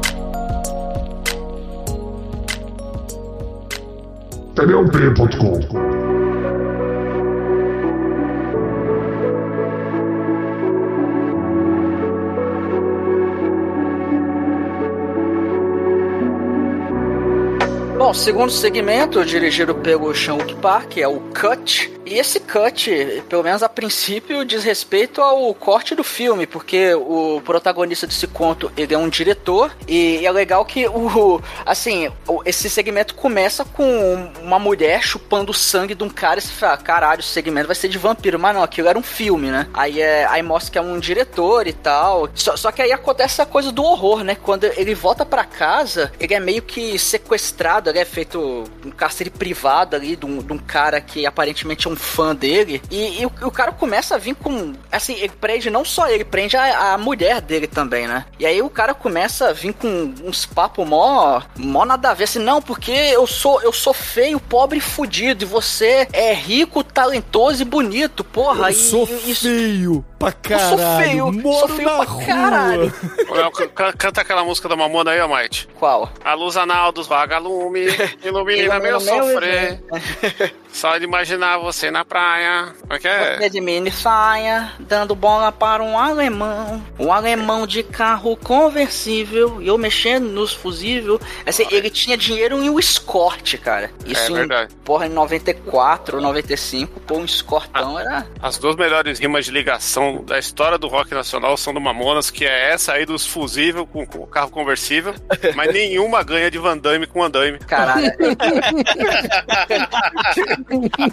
[4.55, 6.01] Teleonplay.com
[18.11, 22.00] Bom, segundo segmento, dirigido pelo Sean-Wook Park, é o Cut.
[22.11, 27.41] E esse cut, pelo menos a princípio, diz respeito ao corte do filme, porque o
[27.45, 32.11] protagonista desse conto, ele é um diretor, e é legal que o assim,
[32.45, 36.77] esse segmento começa com uma mulher chupando o sangue de um cara e você fala,
[36.79, 39.69] caralho, esse segmento vai ser de vampiro, mas não, aquilo era um filme, né?
[39.73, 42.29] Aí, é, aí mostra que é um diretor e tal.
[42.35, 44.35] Só, só que aí acontece a coisa do horror, né?
[44.35, 49.31] Quando ele volta pra casa, ele é meio que sequestrado, ele é feito um cárcere
[49.31, 52.83] privado ali de um, de um cara que aparentemente é um fã dele.
[52.91, 54.73] E, e o, o cara começa a vir com.
[54.91, 58.25] Assim, ele prende não só ele, prende a, a mulher dele também, né?
[58.39, 62.25] E aí o cara começa a vir com uns papos mó, mó nada a ver.
[62.25, 65.45] Assim, não, porque eu sou, eu sou feio, pobre e fudido.
[65.45, 68.67] E você é rico, talentoso e bonito, porra.
[68.67, 70.69] Eu e, sou e- isso- feio pra Eu caralho.
[70.69, 72.25] sou feio, moro sou feio na pra rua.
[72.27, 72.93] caralho.
[73.75, 75.67] Can- Canta aquela música da Mamona aí, ó, Mike.
[75.79, 76.11] Qual?
[76.25, 77.87] A luz anal dos vagalume,
[78.25, 79.83] ilumina meu sofrer.
[80.73, 82.75] Só de imaginar você na praia.
[82.81, 83.49] Como é que Você é?
[83.49, 86.83] de mini saia, dando bola para um alemão.
[86.99, 89.63] Um alemão de carro conversível.
[89.63, 91.21] E eu mexendo nos fusível.
[91.47, 93.91] Assim, ele tinha dinheiro em um Escort, cara.
[94.05, 94.75] Isso É em, verdade.
[94.85, 96.99] porra, em 94 95.
[97.01, 98.27] Pô, um Escortão era.
[98.43, 102.45] As duas melhores rimas de ligação da história do rock nacional são do Mamonas, que
[102.45, 105.15] é essa aí dos fusível com, com o carro conversível,
[105.55, 107.59] mas nenhuma ganha de Van Damme com andaime.
[107.61, 108.11] Caralho.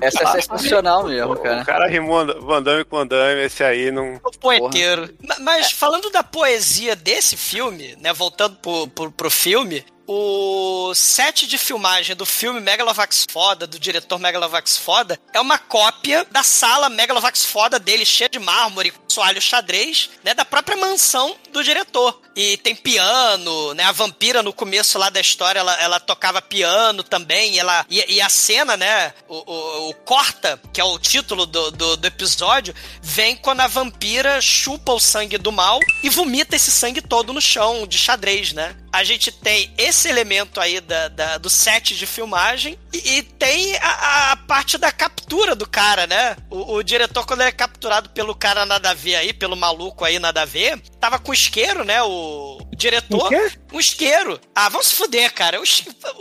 [0.01, 1.63] Essa é sensacional mesmo, O cara.
[1.65, 4.15] cara rimou Van Damme com andaime, esse aí não.
[4.23, 5.09] O poeteiro.
[5.27, 8.11] Ma- Mas falando da poesia desse filme, né?
[8.13, 14.17] Voltando pro, pro, pro filme, o set de filmagem do filme Megalovax Foda, do diretor
[14.17, 20.09] Megalovax Foda, é uma cópia da sala Megalovax Foda dele, cheia de mármore, soalho xadrez,
[20.23, 20.33] né?
[20.33, 22.21] Da própria mansão do diretor.
[22.35, 23.83] E tem piano, né?
[23.83, 27.55] A vampira no começo lá da história, ela, ela tocava piano também.
[27.55, 29.13] E, ela, e, e a cena, né?
[29.27, 33.67] O, o, o Corta, que é o título do, do, do episódio, vem quando a
[33.67, 38.53] vampira chupa o sangue do mal e vomita esse sangue todo no chão de xadrez,
[38.53, 38.75] né?
[38.97, 43.75] A gente tem esse elemento aí da, da- do set de filmagem e, e tem
[43.77, 46.35] a, a parte da captura do cara, né?
[46.49, 50.17] O, o diretor, quando é capturado pelo cara nada a ver aí, pelo maluco aí
[50.17, 52.01] nada a ver, tava com isqueiro, né?
[52.01, 53.33] O diretor.
[53.33, 53.75] O?
[53.75, 54.39] Um isqueiro.
[54.55, 55.59] Ah, vamos se fuder, cara.
[55.59, 55.63] O,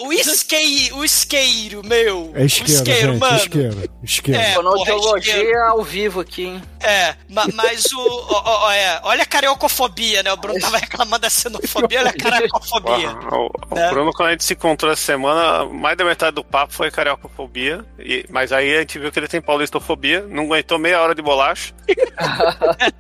[0.07, 2.33] o, isquei, o isqueiro, meu.
[2.35, 3.37] É isqueiro, o isqueiro, gente, mano.
[3.37, 3.91] isqueiro.
[4.03, 4.41] Isqueiro.
[4.41, 4.55] É.
[4.55, 6.63] Fonoaudiologia ao vivo aqui, hein?
[6.81, 8.27] É, ma- mas o.
[8.31, 10.33] ó, é, olha a cariocofobia, né?
[10.33, 13.11] O Bruno tava reclamando da xenofobia, olha a cariocofobia.
[13.15, 13.91] Porra, o, o É.
[13.91, 17.85] Bruno, quando a gente se encontrou essa semana, mais da metade do papo foi cariocofobia.
[17.99, 21.23] E, mas aí a gente viu que ele tem paulistofobia, não aguentou meia hora de
[21.23, 21.73] bolacha.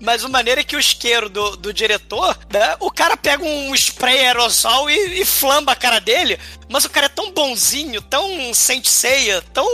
[0.00, 2.57] Mas o maneiro é que o isqueiro do, do diretor, né?
[2.80, 6.38] O cara pega um spray aerosol e, e flamba a cara dele,
[6.68, 9.66] mas o cara é tão bonzinho, tão sente ceia, tão.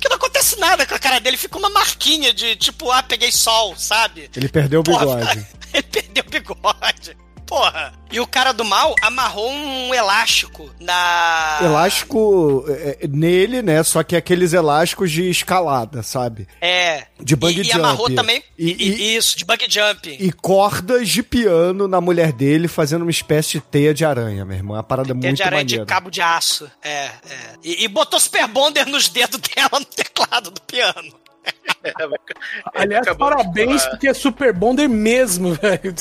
[0.00, 3.32] que não acontece nada com a cara dele, fica uma marquinha de tipo, ah, peguei
[3.32, 4.30] sol, sabe?
[4.36, 5.46] Ele perdeu o Porra, bigode.
[5.74, 7.16] Ele perdeu o bigode.
[7.48, 7.92] Porra.
[8.10, 11.58] E o cara do mal amarrou um elástico na.
[11.62, 13.82] Elástico é, é, nele, né?
[13.82, 16.46] Só que aqueles elásticos de escalada, sabe?
[16.60, 17.06] É.
[17.20, 17.68] De bug jump.
[17.68, 18.42] E amarrou também.
[18.58, 20.08] E- e- isso, de bug jump.
[20.10, 24.56] E cordas de piano na mulher dele, fazendo uma espécie de teia de aranha, meu
[24.56, 24.76] irmão.
[24.76, 25.84] Uma parada Teia muito de aranha maneira.
[25.84, 26.70] de cabo de aço.
[26.82, 27.10] É, é.
[27.64, 31.12] E, e botou Super Bonder nos dedos dela no teclado do piano.
[32.74, 35.94] Aliás, parabéns, porque é Super Bonder mesmo, velho.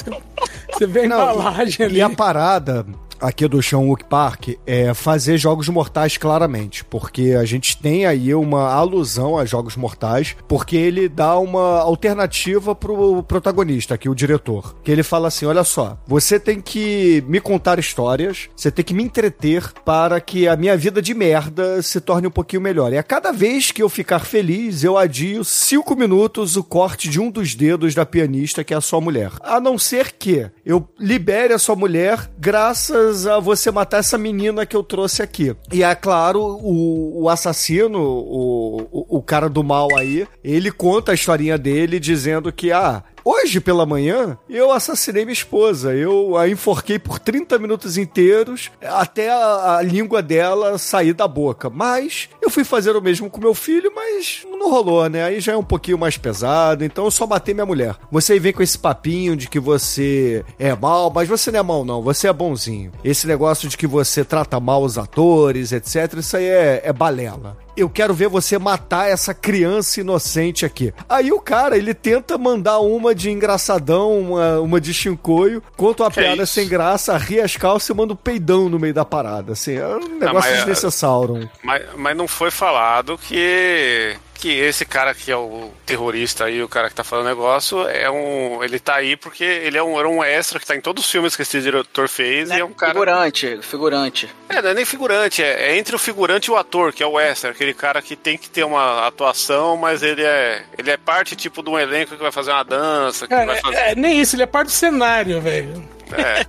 [0.71, 1.97] Você vê a Não, embalagem ali.
[1.97, 2.85] E a parada
[3.21, 8.71] aqui do Sean Park é fazer jogos mortais claramente, porque a gente tem aí uma
[8.71, 14.91] alusão a jogos mortais, porque ele dá uma alternativa pro protagonista, aqui o diretor, que
[14.91, 19.03] ele fala assim, olha só, você tem que me contar histórias, você tem que me
[19.03, 22.91] entreter para que a minha vida de merda se torne um pouquinho melhor.
[22.91, 27.19] E a cada vez que eu ficar feliz, eu adio cinco minutos o corte de
[27.19, 29.31] um dos dedos da pianista, que é a sua mulher.
[29.41, 34.65] A não ser que eu libere a sua mulher graças a você matar essa menina
[34.65, 35.55] que eu trouxe aqui.
[35.71, 41.15] E é claro, o, o assassino, o, o, cara do mal aí, ele conta a
[41.15, 45.93] historinha dele dizendo que, ah, Hoje pela manhã, eu assassinei minha esposa.
[45.93, 51.69] Eu a enforquei por 30 minutos inteiros até a, a língua dela sair da boca.
[51.69, 55.25] Mas eu fui fazer o mesmo com meu filho, mas não rolou, né?
[55.25, 56.85] Aí já é um pouquinho mais pesado.
[56.85, 57.97] Então eu só matei minha mulher.
[58.09, 61.83] Você vem com esse papinho de que você é mal, mas você não é mal,
[61.83, 62.01] não.
[62.01, 62.93] Você é bonzinho.
[63.03, 66.13] Esse negócio de que você trata mal os atores, etc.
[66.17, 70.93] Isso aí é, é balela eu quero ver você matar essa criança inocente aqui.
[71.07, 76.11] Aí o cara, ele tenta mandar uma de engraçadão, uma, uma de chincoio, conta uma
[76.11, 76.53] Que piada isso?
[76.53, 79.53] sem graça, arria as calças e manda um peidão no meio da parada.
[79.53, 81.49] Assim, é um negócio mas, é- desnecessário.
[81.63, 86.69] Mas, mas não foi falado que que esse cara que é o terrorista aí, o
[86.69, 88.63] cara que tá falando o negócio, é um.
[88.63, 91.11] Ele tá aí porque ele é um, era um extra que tá em todos os
[91.11, 92.93] filmes que esse diretor fez e é um cara.
[92.93, 94.29] Figurante, figurante.
[94.49, 97.07] É, não é nem figurante, é, é entre o figurante e o ator, que é
[97.07, 100.63] o extra, aquele cara que tem que ter uma atuação, mas ele é.
[100.77, 103.59] Ele é parte tipo de um elenco que vai fazer uma dança, que Cara, vai
[103.61, 103.77] fazer.
[103.77, 105.96] é, nem isso, ele é parte do cenário, velho.
[106.13, 106.45] É.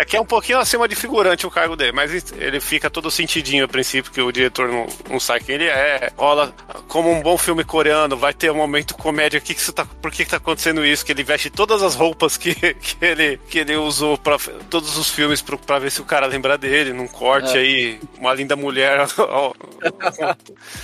[0.00, 3.10] é que é um pouquinho acima de figurante o cargo dele, mas ele fica todo
[3.10, 6.10] sentidinho a princípio que o diretor não, não sabe quem ele é.
[6.16, 6.52] Rola
[6.88, 9.40] como um bom filme coreano, vai ter um momento comédia.
[9.40, 11.04] Que que isso tá, por que, que tá acontecendo isso?
[11.04, 14.36] Que ele veste todas as roupas que, que, ele, que ele usou pra
[14.68, 16.92] todos os filmes pro, pra ver se o cara lembra dele.
[16.92, 17.60] Num corte É.
[17.60, 19.06] aí, uma linda mulher.
[19.18, 19.52] ó,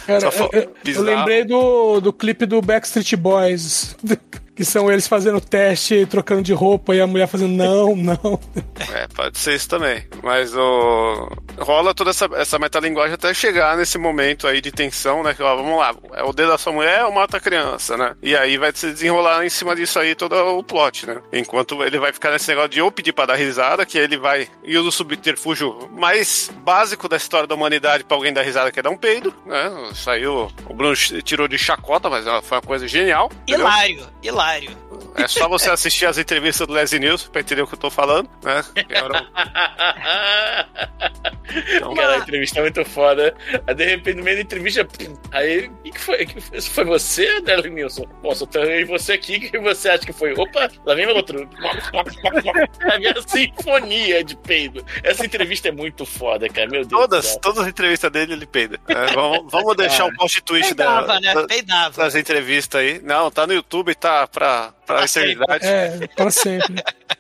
[0.06, 3.96] Cara, eu, eu- eu lembrei do, do clipe do Backstreet Boys.
[4.56, 8.40] Que são eles fazendo teste, trocando de roupa e a mulher fazendo não, não.
[8.94, 10.06] É, pode ser isso também.
[10.22, 11.28] Mas o.
[11.58, 15.34] Rola toda essa, essa metalinguagem até chegar nesse momento aí de tensão, né?
[15.34, 18.14] Que, ó, vamos lá, é o dedo da sua mulher ou mata a criança, né?
[18.22, 21.20] E aí vai se desenrolar em cima disso aí todo o plot, né?
[21.32, 24.48] Enquanto ele vai ficar nesse negócio de ou pedir pra dar risada, que ele vai.
[24.64, 28.80] E usa o subterfúgio mais básico da história da humanidade pra alguém dar risada, que
[28.80, 29.70] é dar um peido, né?
[29.94, 30.50] Saiu.
[30.66, 33.30] O Bruno tirou de chacota, mas foi uma coisa genial.
[33.42, 33.60] entendeu?
[33.66, 34.06] Hilário,
[34.46, 34.85] hilário.
[35.16, 37.90] É só você assistir as entrevistas do Leslie News pra entender o que eu tô
[37.90, 38.64] falando, né?
[38.88, 39.26] Era-
[41.76, 43.34] Então, Cara, a entrevista é muito foda.
[43.66, 46.26] Aí, de repente, no meio da entrevista, pum, aí, o que, foi?
[46.26, 46.58] Que foi?
[46.58, 48.04] Isso foi você, Délio Nilson?
[48.22, 50.32] Pô, só tem você aqui, o que você acha que foi?
[50.34, 51.48] Opa, lá vem outro.
[52.92, 54.84] A minha sinfonia de peido.
[55.02, 58.78] Essa entrevista é muito foda, cara, meu Deus todas, todas as entrevistas dele ele peida.
[58.88, 61.34] É, vamos, vamos deixar o post twist da, Peidava, né?
[61.34, 62.02] da- Peidava.
[62.02, 63.00] das entrevistas aí.
[63.02, 65.66] Não, tá no YouTube, tá pra, pra Pra eternidade.
[65.66, 66.82] É, para sempre.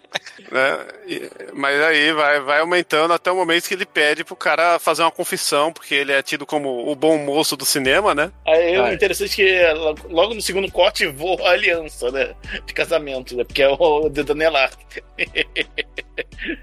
[0.50, 0.86] né?
[1.06, 5.02] E- mas aí vai, vai aumentando até o momento que ele pede pro cara fazer
[5.02, 8.30] uma confissão, porque ele é tido como o bom moço do cinema, né?
[8.46, 8.94] Aí o é.
[8.94, 12.34] interessante é que lo- logo no segundo corte voa a aliança, né?
[12.66, 13.44] De casamento, né?
[13.44, 14.70] Porque é o dedo anelar.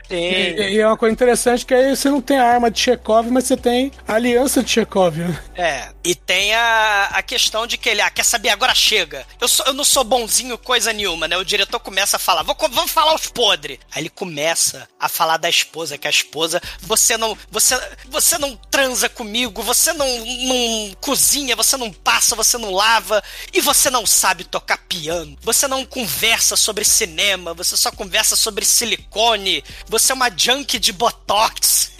[0.08, 0.16] Sim.
[0.16, 3.30] E, e é uma coisa interessante que aí você não tem a arma de Chekhov,
[3.30, 5.18] mas você tem a aliança de Chekhov.
[5.18, 5.44] né?
[5.56, 9.26] É, e tem a, a questão de que ele, ah, quer saber, agora chega.
[9.40, 11.38] Eu, sou, eu não sou bonzinho coisa nenhuma, né?
[11.38, 13.73] O diretor começa a falar, "Vou vamos falar os podres.
[13.92, 18.56] Aí ele começa a falar da esposa, que a esposa, você não, você, você não
[18.56, 24.06] transa comigo, você não, não cozinha, você não passa, você não lava, e você não
[24.06, 25.38] sabe tocar piano.
[25.42, 30.92] Você não conversa sobre cinema, você só conversa sobre silicone, você é uma junk de
[30.92, 31.92] botox.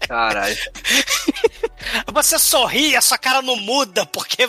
[0.00, 0.56] Caralho.
[2.12, 4.48] Você sorri, a sua cara não muda, porque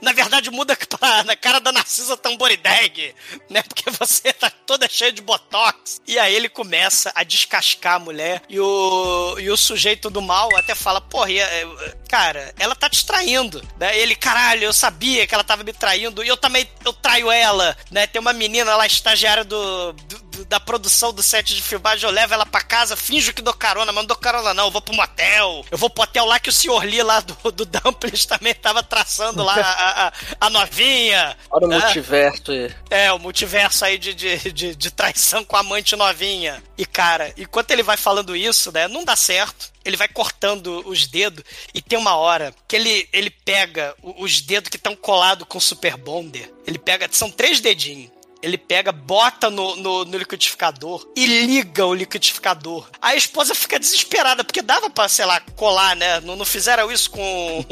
[0.00, 3.14] na verdade muda pra, na cara da Narcisa Tamborideg,
[3.48, 3.62] né?
[3.62, 6.00] Porque você tá toda cheia de botox.
[6.06, 10.48] E aí ele começa a descascar a mulher e o, e o sujeito do mal
[10.56, 11.66] até fala: Porra, e, é,
[12.08, 13.62] cara, ela tá te traindo.
[13.78, 13.98] Né?
[13.98, 17.76] Ele, caralho, eu sabia que ela tava me traindo e eu também eu traio ela,
[17.90, 18.06] né?
[18.06, 22.34] Tem uma menina lá, estagiária do do- da produção do set de filmagem, eu levo
[22.34, 24.94] ela pra casa, finjo que dou carona, mas não dou carona não, eu vou pro
[24.94, 25.64] motel.
[25.70, 28.82] Eu vou pro hotel lá que o senhor Lee lá do, do Dumplings também tava
[28.82, 31.36] traçando lá a, a, a novinha.
[31.50, 31.78] Olha o né?
[31.78, 32.74] multiverso aí.
[32.90, 36.62] É, o multiverso aí de, de, de, de traição com a amante novinha.
[36.76, 39.72] E, cara, enquanto ele vai falando isso, né, não dá certo.
[39.84, 44.68] Ele vai cortando os dedos e tem uma hora que ele, ele pega os dedos
[44.68, 46.52] que estão colados com o Super Bonder.
[46.66, 48.10] Ele pega, são três dedinhos.
[48.40, 52.88] Ele pega, bota no, no, no liquidificador e liga o liquidificador.
[53.02, 56.20] A esposa fica desesperada, porque dava pra, sei lá, colar, né?
[56.20, 57.66] Não, não fizeram isso com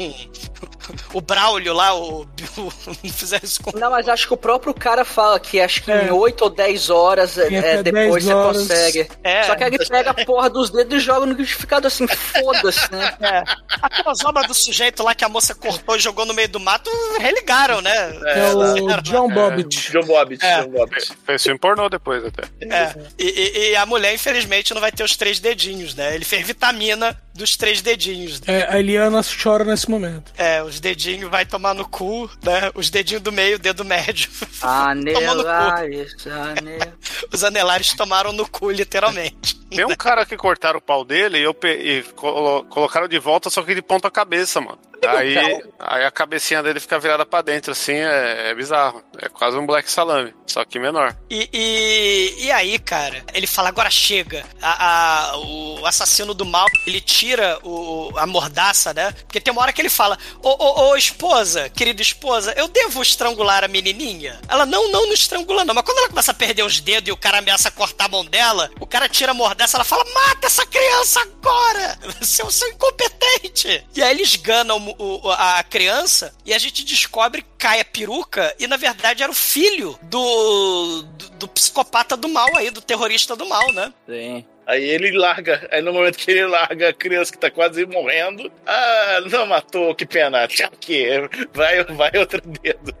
[1.13, 2.27] o Braulio lá, o, o-
[3.03, 5.91] não fizeram isso com Não, mas acho que o próprio cara fala que acho que
[5.91, 6.05] É.
[6.07, 8.57] em 8 ou 10 horas é, é, depois 10 você horas.
[8.57, 9.09] consegue.
[9.23, 9.43] É.
[9.43, 12.91] Só que aí ele pega a porra dos dedos e joga no liquidificador assim, foda-se,
[12.91, 13.13] né?
[13.21, 13.43] É.
[13.81, 16.89] Aquelas obras do sujeito lá que a moça cortou e jogou no meio do mato,
[17.19, 17.91] religaram, né?
[18.25, 19.91] É, o John Bobbitt.
[19.91, 20.61] John Bobbitt, É.
[20.63, 21.13] John Bobbitt.
[21.25, 22.43] Fez filme pornô depois até.
[22.61, 22.95] É.
[23.17, 26.15] E, e- e a mulher, infelizmente, não vai ter os três dedinhos, né?
[26.15, 28.41] Ele fez vitamina dos três dedinhos.
[28.47, 30.31] É, a Eliana chora nesse momento.
[30.37, 32.71] É, os dedinhos vai tomar no cu, né?
[32.75, 34.29] Os dedinhos do meio, o dedo médio.
[34.59, 34.67] Cu.
[34.67, 36.93] Anelares, anel...
[37.31, 39.55] Os anelares tomaram no cu, literalmente.
[39.69, 43.19] Tem um cara que cortaram o pau dele e, eu pe- e colo- colocaram de
[43.19, 44.79] volta, só que de ponta cabeça, mano.
[45.05, 45.37] Aí,
[45.79, 49.03] aí a cabecinha dele fica virada pra dentro, assim, é, é bizarro.
[49.19, 51.15] É quase um black salame, só que menor.
[51.29, 54.43] E, e, e aí, cara, ele fala, agora chega.
[54.61, 59.11] A, a- o assassino do mal, ele tira o, a mordaça, né?
[59.11, 63.01] Porque tem uma hora que ele fala, ô, ô, ô, esposa, querida esposa, eu devo
[63.01, 64.39] estrangular a menininha?
[64.47, 65.73] Ela, não, não, não estrangula não.
[65.73, 68.25] Mas quando ela começa a perder os dedos e o cara ameaça cortar a mão
[68.25, 71.97] dela, o cara tira a mordaça, ela fala, mata essa criança agora!
[72.21, 73.85] Seu, seu incompetente!
[73.95, 77.85] E aí eles ganam o- o- a criança e a gente descobre que cai a
[77.85, 82.81] peruca e na verdade era o filho do, do, do psicopata do mal aí, do
[82.81, 83.91] terrorista do mal, né?
[84.07, 84.45] Sim.
[84.67, 88.51] Aí ele larga, aí no momento que ele larga a criança que tá quase morrendo,
[88.65, 91.07] ah, não matou, que pena, tchau, que
[91.53, 92.93] vai, vai outro dedo.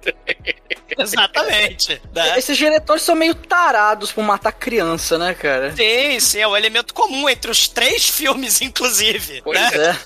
[0.97, 2.01] Exatamente.
[2.15, 2.39] né?
[2.39, 5.75] Esses diretores são meio tarados por matar criança, né, cara?
[5.75, 9.41] Sim, sim, é um elemento comum entre os três filmes, inclusive.
[9.41, 9.97] Pois né?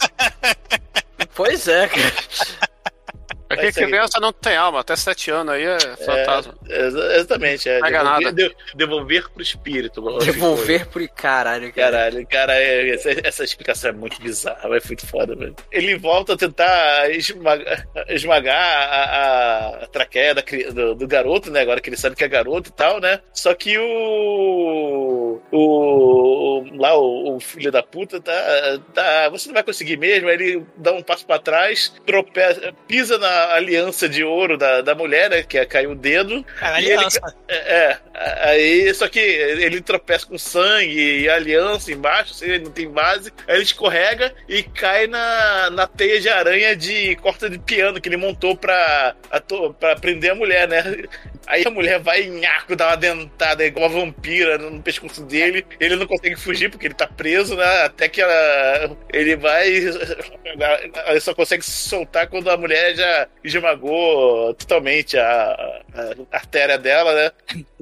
[0.41, 1.27] é.
[1.35, 2.70] pois é, cara.
[3.53, 6.53] É que ser- criança não tem alma, até sete anos aí é fantasma.
[6.69, 8.33] É, exa- exatamente, é Pega devolver, nada.
[8.33, 10.19] de- devolver pro espírito.
[10.19, 11.91] Devolver por caralho, cara.
[11.91, 15.55] Caralho, cara, é- essa, essa explicação é muito bizarra, é muito foda, velho.
[15.71, 20.41] Ele volta a tentar esmagar, esmagar a, a traqueia da
[20.73, 21.61] do, do garoto, né?
[21.61, 23.19] Agora que ele sabe que é garoto e tal, né?
[23.33, 25.20] Só que o.
[25.51, 26.63] O.
[26.77, 28.33] Lá, o, o filho da puta tá,
[28.93, 29.29] tá.
[29.29, 30.27] Você não vai conseguir mesmo.
[30.27, 34.95] Aí ele dá um passo pra trás, tropeça, pisa na aliança de ouro da, da
[34.95, 35.43] mulher, né?
[35.43, 36.45] Que é caiu o dedo.
[36.61, 37.05] É E ele-.
[37.47, 37.97] É, é,
[38.49, 43.31] aí, só que ele tropeça com sangue e aliança embaixo, assim, ele não tem base,
[43.47, 48.07] aí ele escorrega e cai na, na teia de aranha de corta de piano que
[48.09, 50.81] ele montou pra, ato- pra prender a mulher, né?
[51.51, 55.65] Aí a mulher vai em arco, dá uma dentada igual uma vampira no pescoço dele,
[55.81, 57.83] ele não consegue fugir porque ele tá preso, né?
[57.83, 59.67] Até que ela, ele vai.
[59.69, 67.13] Ele só consegue se soltar quando a mulher já esmagou totalmente a, a artéria dela,
[67.13, 67.31] né?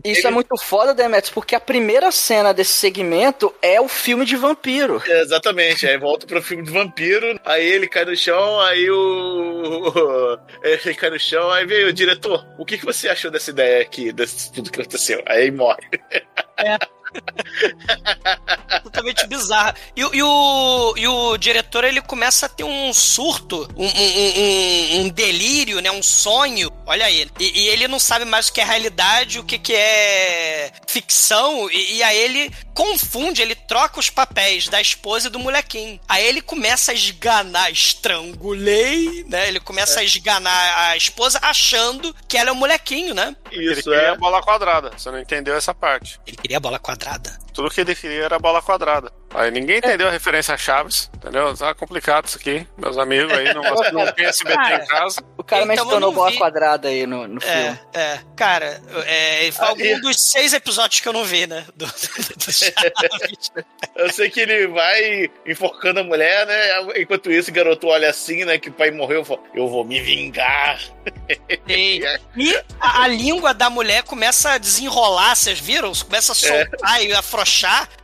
[0.03, 4.26] Isso Ele- é muito foda, Demetrius, porque a primeira cena desse segmento é o filme
[4.26, 5.01] de vampiro.
[5.05, 10.39] Exatamente, aí volta pro filme de vampiro, aí ele cai no chão, aí o.
[10.63, 12.45] Ele cai no chão, aí veio o diretor.
[12.57, 15.24] O que, que você achou dessa ideia aqui, desse tudo que aconteceu?
[15.28, 15.80] Aí morre.
[18.84, 19.76] Totalmente bizarra.
[19.95, 23.89] E, o- e o, e o diretor, ele começa a ter um surto, um, um-
[23.89, 25.89] um- um delírio, né?
[25.91, 26.72] Um sonho.
[26.86, 27.28] Olha aí.
[27.39, 31.70] E, e ele não sabe mais o que é realidade, o que, que é ficção.
[31.72, 35.99] E, e aí ele confunde, ele troca os papéis da esposa e do molequinho.
[36.07, 39.47] Aí ele começa a esganar, estrangulei, né?
[39.47, 43.36] Ele começa a esganar a esposa achando que ela é o molequinho, né?
[43.52, 44.10] Ele Isso queria é.
[44.10, 44.91] a bola quadrada.
[44.97, 46.20] Você não entendeu essa parte.
[46.26, 47.38] Ele queria a bola quadrada.
[47.60, 49.12] Tudo que ele queria era bola quadrada.
[49.34, 51.53] Aí ninguém entendeu a referência a Chaves, entendeu?
[51.57, 52.66] Tá complicado isso aqui.
[52.78, 55.22] Meus amigos aí não, não tem SBT Cara, em casa.
[55.38, 56.38] O cara Então, mencionou bola vi.
[56.38, 57.80] quadrada aí no, no filme.
[57.93, 58.20] É, é.
[58.38, 61.66] Cara, é, foi Ah, algum e- dos seis episódios que eu não vi, né?
[61.76, 63.51] Do, do Chaves.
[63.95, 67.01] Eu sei que ele vai enforcando a mulher, né?
[67.01, 68.57] Enquanto isso, o garoto olha assim, né?
[68.57, 70.80] Que o pai morreu e fala: Eu vou me vingar.
[71.68, 72.03] E,
[72.36, 75.91] e a, a língua da mulher começa a desenrolar, vocês viram?
[75.93, 77.49] Começa a soltar e afrouxar.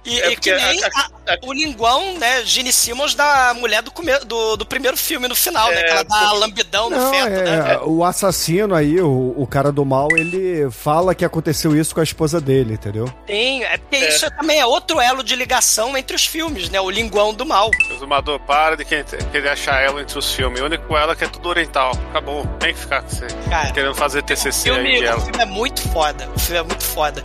[0.05, 3.81] E, É e que nem a- a- a- o linguão, né, Gene Simmons da mulher
[3.81, 5.79] do, come, do, do primeiro filme no final, né?
[5.79, 7.73] É, Que ela dá lambidão no Não, feto, né?
[7.73, 12.01] é, o assassino aí, o, o cara do mal, ele fala que aconteceu isso com
[12.01, 13.11] a esposa dele, entendeu?
[13.25, 16.79] Tem, é porque isso também é outro elo de ligação entre os filmes, né?
[16.79, 17.71] O linguão do mal.
[17.91, 20.61] Exumador, para de querer achar ela entre os filmes.
[20.61, 21.91] O único ela que é tudo oriental.
[22.11, 22.45] Acabou.
[22.59, 23.25] Tem que ficar com você.
[23.49, 25.21] Cara, Querendo fazer o TCC aí filme, de o ela.
[25.21, 26.29] filme é muito foda.
[26.35, 27.23] O filme é muito foda.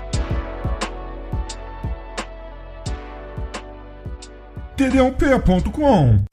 [4.80, 6.24] td1p.com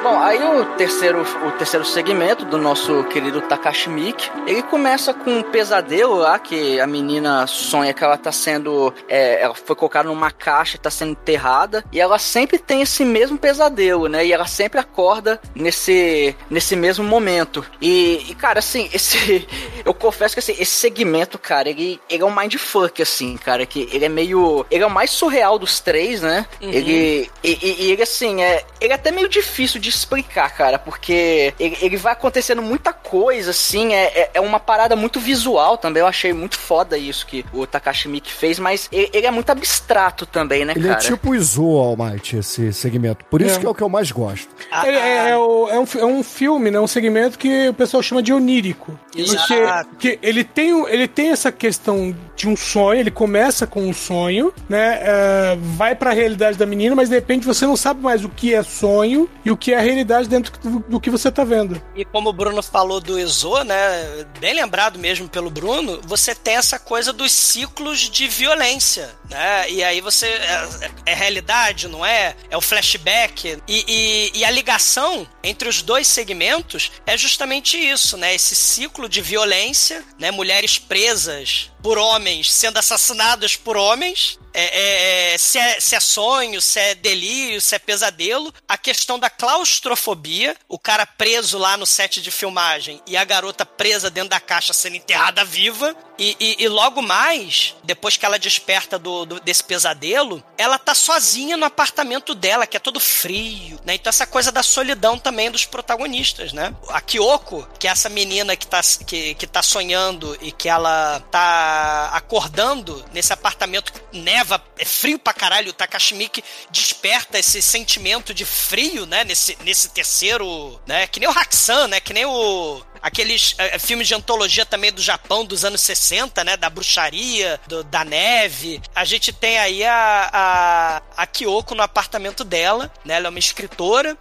[0.00, 5.38] Bom, aí o terceiro, o terceiro segmento do nosso querido Takashi Miike, ele começa com
[5.38, 10.08] um pesadelo lá, que a menina sonha que ela tá sendo, é, ela foi colocada
[10.08, 14.32] numa caixa, e tá sendo enterrada, e ela sempre tem esse mesmo pesadelo, né, e
[14.32, 17.64] ela sempre acorda nesse, nesse mesmo momento.
[17.80, 19.48] E, e, cara, assim, esse,
[19.84, 23.88] eu confesso que assim, esse segmento, cara, ele, ele é um mindfuck, assim, cara, que
[23.92, 27.90] ele é meio, ele é o mais surreal dos três, né, ele, e, e- e
[27.90, 32.12] ele, assim, é, ele é até meio difícil de explicar, cara, porque ele, ele vai
[32.12, 36.58] acontecendo muita coisa, assim, é, é, é uma parada muito visual também, eu achei muito
[36.58, 40.72] foda isso que o Takashi Miike fez, mas ele, ele é muito abstrato também, né,
[40.76, 41.00] Ele cara?
[41.00, 43.24] é tipo o Izo Almighty, esse segmento.
[43.26, 43.60] Por isso É.
[43.60, 44.48] que é o que eu mais gosto.
[44.70, 46.78] A- É, é- é o- é um, é um filme, né?
[46.80, 48.98] Um segmento que o pessoal chama de onírico.
[49.16, 49.88] Exato.
[49.90, 53.92] Porque, porque ele, tem, ele tem essa questão de um sonho, ele começa com um
[53.92, 54.98] sonho, né?
[55.02, 58.54] é, vai pra realidade da menina, mas de repente você não sabe mais o que
[58.54, 60.52] é sonho e o que é a realidade dentro
[60.88, 61.80] do, que você tá vendo.
[61.94, 64.26] E como o Bruno falou do Exo, né?
[64.40, 69.70] Bem lembrado mesmo pelo Bruno, você tem essa coisa dos ciclos de violência, né?
[69.70, 70.26] E aí você.
[70.26, 70.68] É,
[71.06, 72.34] é realidade, não é?
[72.50, 73.60] É o flashback.
[73.66, 78.34] E, e- e a ligação entre os dois segmentos é justamente isso, né?
[78.34, 80.30] Esse ciclo de violência, né?
[80.30, 84.38] Mulheres presas por homens sendo assassinadas por homens.
[84.54, 88.52] É, é- é- se, é, se é sonho, se é delírio, se é pesadelo.
[88.66, 93.64] A questão da claustrofobia, o cara preso lá no set de filmagem e a garota
[93.64, 95.94] presa dentro da caixa sendo enterrada viva.
[96.18, 100.94] E, e- e logo mais, depois que ela desperta do, do- desse pesadelo, ela tá
[100.94, 103.94] sozinha no apartamento dela, que é todo frio, né?
[103.94, 106.74] Então essa coisa da solidão também dos protagonistas, né?
[106.88, 111.20] A Kyoko, que é essa menina que tá, que, que tá sonhando e que ela
[111.30, 117.62] tá acordando nesse apartamento que neva, é frio pra caralho, o Takashi Miike desperta esse
[117.62, 119.22] sentimento de frio, né?
[119.24, 121.06] Nesse, nesse terceiro, né?
[121.06, 122.00] Que nem o Hakusan, né?
[122.00, 126.56] Que nem o aqueles eh, filmes de antologia também do Japão dos anos 60, né?
[126.56, 128.80] Da bruxaria, do- da neve.
[128.94, 133.14] A gente tem aí a, a, a Kyoko no apartamento dela, né?
[133.14, 134.16] Ela é uma escritora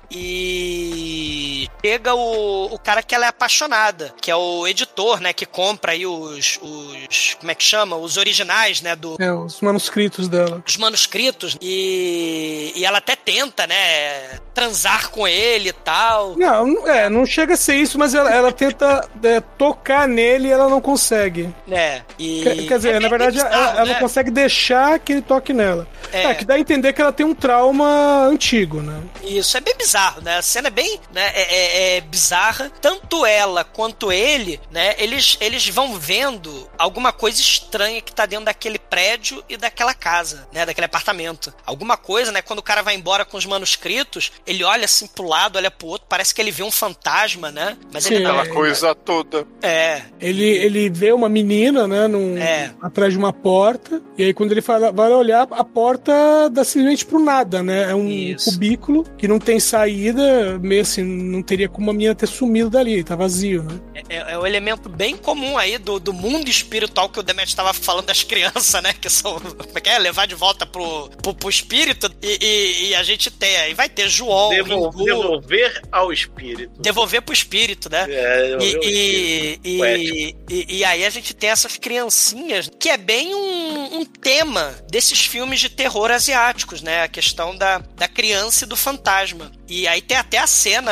[0.62, 5.34] e chega o, o cara que ela é apaixonada, que é o editor, né?
[5.34, 7.96] Que compra aí os, os como é que chama?
[7.96, 8.96] Os originais, né?
[8.96, 10.64] Do, É, os manuscritos dela.
[10.66, 14.40] os manuscritos e, e ela até tenta, né?
[14.58, 16.36] Transar com ele e tal.
[16.36, 20.52] Não, é, não chega a ser isso, mas ela, ela tenta é, tocar nele e
[20.52, 21.54] ela não consegue.
[21.68, 22.04] né?
[22.18, 23.94] E Quer, quer dizer, é na verdade, ela, bizarro, ela né?
[23.94, 25.88] não consegue deixar que ele toque nela.
[26.12, 26.24] É.
[26.24, 26.34] É.
[26.34, 29.00] que dá a entender que ela tem um trauma antigo, né?
[29.24, 30.38] Isso é bem bizarro, né?
[30.38, 32.72] A cena é bem né, é, é- é bizarra.
[32.82, 34.96] Tanto ela quanto ele, né?
[34.98, 40.48] Eles, eles vão vendo alguma coisa estranha que tá dentro daquele prédio e daquela casa,
[40.52, 40.66] né?
[40.66, 41.54] Daquele apartamento.
[41.64, 42.42] Alguma coisa, né?
[42.42, 45.88] Quando o cara vai embora com os manuscritos, ele olha assim pro lado, olha pro
[45.88, 47.78] outro, parece que ele vê um fantasma, né?
[47.94, 48.24] Mas ele Sim.
[48.24, 48.48] não Ela é.
[48.48, 49.46] Coisa toda.
[49.62, 52.72] É, Ele, ele vê uma menina, né, num, É.
[52.82, 56.14] atrás de uma porta, e aí quando ele fala, vai olhar, a porta
[56.52, 57.92] dá simplesmente pro nada, né?
[57.92, 58.52] É um Isso.
[58.52, 63.04] cubículo que não tem saída, meio assim, não teria como a menina ter sumido dali,
[63.04, 63.80] tá vazio, né?
[64.10, 67.74] é, é um elemento bem comum aí do, do mundo espiritual que o Demet estava
[67.74, 68.94] falando das crianças, né?
[68.94, 69.40] Que são.
[69.40, 69.98] Como é que é?
[70.00, 72.10] Levar de volta pro, pro, pro espírito.
[72.22, 76.82] E, e- e a gente tem aí, vai ter João, Devolver ao espírito.
[76.82, 78.06] devolver pro espírito, né?
[78.10, 79.62] É, E, e, espírito.
[79.68, 84.74] e, e- e aí a gente tem essas criancinhas, que é bem um, um tema
[84.90, 87.04] desses filmes de terror asiáticos, né?
[87.04, 89.52] A questão da, da criança e do fantasma.
[89.68, 90.92] E aí tem até a cena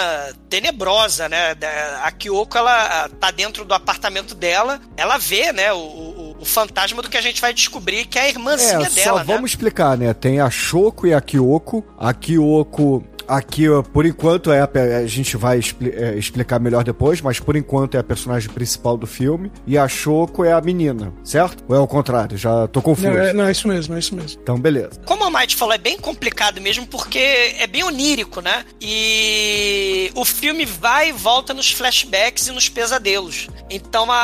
[0.50, 1.56] tenebrosa, né?
[1.56, 6.46] Da- A Kyoko, ela tá dentro do apartamento dela, ela vê, né, o, o, o
[6.46, 9.26] fantasma do que a gente vai descobrir que é a irmãzinha É, só dela, né?
[9.26, 10.14] vamos explicar, né?
[10.14, 11.84] Tem a Shoko e a Kyoko.
[11.98, 13.04] A Kyoko.
[13.28, 14.70] Aqui, ó, por enquanto, é a,
[15.00, 18.98] a gente vai expli- é, explicar melhor depois, mas por enquanto é a personagem principal
[18.98, 19.52] do filme.
[19.66, 21.64] E a Shoko é a menina, certo?
[21.68, 22.38] Ou é o contrário?
[22.38, 23.10] Já tô confuso.
[23.10, 24.40] Não, é, não, é isso mesmo, é isso mesmo.
[24.42, 25.00] Então, beleza.
[25.06, 28.64] Como a Might falou, é bem complicado mesmo, porque é bem onírico, né?
[28.82, 33.48] E o filme vai e volta nos flashbacks e nos pesadelos.
[33.70, 34.16] Então a,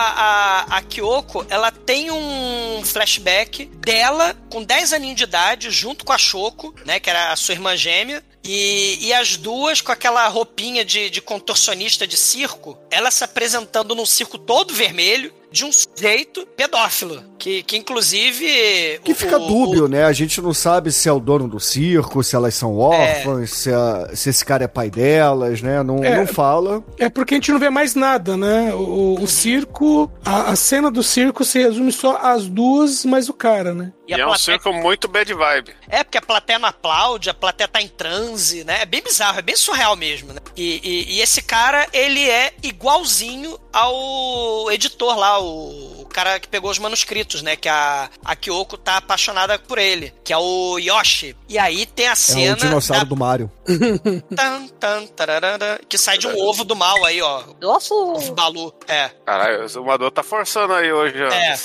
[0.69, 6.13] a, a Kyoko, ela tem um flashback dela com 10 aninhos de idade, junto com
[6.13, 6.99] a Shoko, né?
[6.99, 8.23] Que era a sua irmã gêmea.
[8.43, 13.93] E, e as duas com aquela roupinha de, de contorcionista de circo, ela se apresentando
[13.93, 17.23] num circo todo vermelho, de um sujeito pedófilo.
[17.37, 18.99] Que, que inclusive.
[19.03, 20.03] Que o- fica o- dúbio, né?
[20.05, 23.73] A gente não sabe se é o dono do circo, se elas são órfãs, se,
[23.73, 25.81] a- se esse cara é pai delas, né?
[25.81, 26.17] Não, É.
[26.17, 26.83] não fala.
[26.99, 28.71] É porque a gente não vê mais nada, né?
[28.75, 33.33] O, o circo, a, a cena do circo se resume só às duas, mais o
[33.33, 33.91] cara, né?
[34.07, 35.71] E E, é um circo muito bad vibe.
[35.89, 38.81] É, porque a plateia não aplaude, a plateia tá em transe, né?
[38.81, 40.39] É bem bizarro, é bem surreal mesmo, né?
[40.55, 46.47] E, e- e esse cara, ele é igualzinho ao editor lá, o, o cara que
[46.47, 47.55] pegou os manuscritos, né?
[47.55, 51.35] Que a, a Kyoko tá apaixonada por ele, que é o Yoshi.
[51.49, 52.53] E aí tem a É cena...
[52.53, 53.51] o dinossauro da- do Mario.
[54.35, 57.43] tan, tan, tararara, que sai de um ovo do mal aí, ó.
[57.61, 59.09] Nossa, Ovo Balu, é.
[59.25, 61.27] Caralho, o Zumador tá forçando aí hoje, ó.
[61.31, 61.59] É.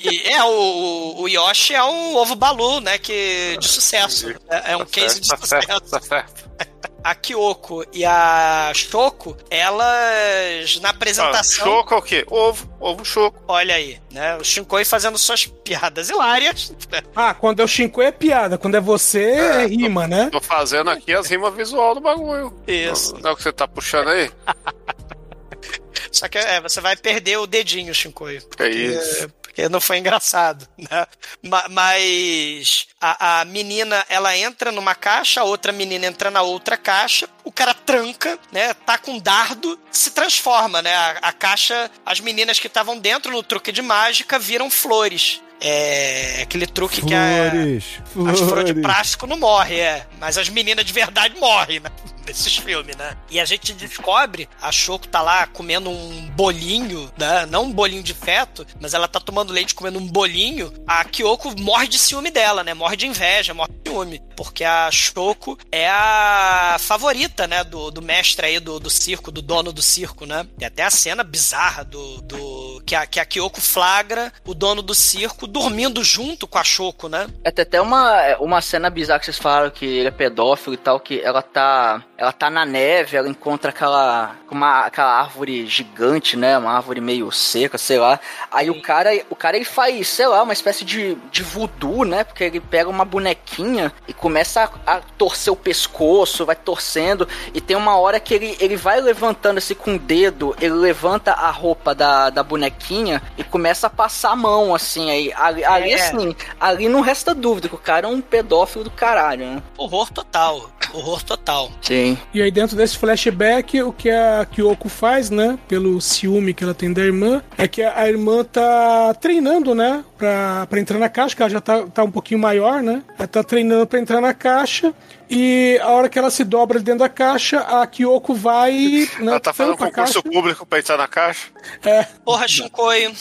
[0.00, 2.98] E é, o, o Yoshi é um ovo Balu, né?
[2.98, 4.30] Que, de sucesso.
[4.48, 5.66] É, é um Tá case de certo, tá sucesso.
[5.66, 6.44] certo, tá certo.
[7.04, 11.64] a Kyoko e a Shoko, elas na Ah, apresentação.
[11.64, 12.24] choco é o quê?
[12.30, 13.38] Ovo, ovo choco.
[13.46, 14.36] Olha aí, né?
[14.36, 16.72] O Shinkoi fazendo suas piadas hilárias.
[17.14, 20.28] Ah, quando é o Shinko é piada, quando é você é, rima, né?
[20.32, 22.52] Tô fazendo aqui as rimas visual do bagulho.
[22.66, 23.12] Isso.
[23.14, 24.30] Não, não é o que você tá puxando aí?
[26.10, 28.40] Só que é, você vai perder o dedinho, Shinkoi.
[28.58, 29.28] É isso.
[29.54, 31.06] Porque não foi engraçado, né?
[31.42, 36.76] Ma- Mas a, a menina, ela entra numa caixa, a outra menina entra na outra
[36.76, 38.74] caixa, o cara tranca, né?
[38.74, 40.92] Tá com um dardo, se transforma, né?
[40.94, 45.40] A, a caixa, as meninas que estavam dentro no truque de mágica viram flores.
[45.60, 47.84] É aquele truque que a, Flores.
[48.32, 48.82] as flores de Flores.
[48.82, 50.06] plástico não morrem, é.
[50.18, 51.90] Mas as meninas de verdade morrem, né?
[52.26, 53.16] Nesses filmes, né?
[53.30, 57.46] E a gente descobre, a Choco tá lá comendo um bolinho, né?
[57.46, 60.72] Não um bolinho de feto, mas ela tá tomando leite comendo um bolinho.
[60.86, 62.74] A Kyoko morre de ciúme dela, né?
[62.74, 64.22] Morre de inveja, morre de ciúme.
[64.36, 67.62] Porque a Choco é a favorita, né?
[67.64, 70.46] Do, do mestre aí do, do circo, do dono do circo, né?
[70.58, 72.20] Tem até a cena bizarra do.
[72.22, 76.64] do que, a, que a Kyoko flagra o dono do circo dormindo junto com a
[76.64, 77.26] Choco, né?
[77.42, 81.00] É, até uma, uma cena bizarra que vocês falaram que ele é pedófilo e tal,
[81.00, 82.04] que ela tá.
[82.16, 84.36] Ela tá na neve, ela encontra aquela.
[84.50, 86.56] Uma, aquela árvore gigante, né?
[86.56, 88.20] Uma árvore meio seca, sei lá.
[88.52, 92.22] Aí o cara, o cara ele faz, sei lá, uma espécie de, de voodoo, né?
[92.22, 97.26] Porque ele pega uma bonequinha e começa a, a torcer o pescoço, vai torcendo.
[97.52, 101.32] E tem uma hora que ele, ele vai levantando assim com o dedo, ele levanta
[101.32, 105.10] a roupa da, da bonequinha e começa a passar a mão, assim.
[105.10, 105.94] Aí, ali, ali, É.
[105.96, 109.62] assim, ali não resta dúvida que o cara é um pedófilo do caralho, né?
[109.76, 110.70] Horror total.
[110.94, 111.70] Horror total.
[111.82, 112.16] Sim.
[112.32, 116.74] E aí dentro desse flashback, o que a Kyoko faz, né, pelo ciúme que ela
[116.74, 121.34] tem da irmã, é que a irmã tá treinando, né, pra, pra entrar na caixa,
[121.34, 124.32] que ela já tá, tá um pouquinho maior, né, ela tá treinando pra entrar na
[124.32, 124.94] caixa,
[125.34, 128.72] e a hora que ela se dobra dentro da caixa, a Kyoko vai,
[129.18, 130.22] né, Ela tá fazendo a concurso caixa.
[130.22, 131.48] público pra entrar na caixa.
[131.84, 133.12] É, Porra, Shinkoi.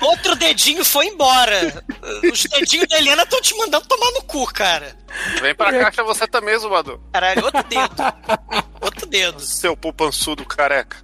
[0.00, 1.82] Outro dedinho foi embora.
[2.30, 4.96] Os dedinhos da Helena estão te mandando tomar no cu, cara.
[5.40, 7.00] Vem pra caixa você também, Zumador.
[7.12, 8.64] Caralho, outro dedo.
[8.80, 9.40] Outro dedo.
[9.40, 10.96] Seu pupançudo careca.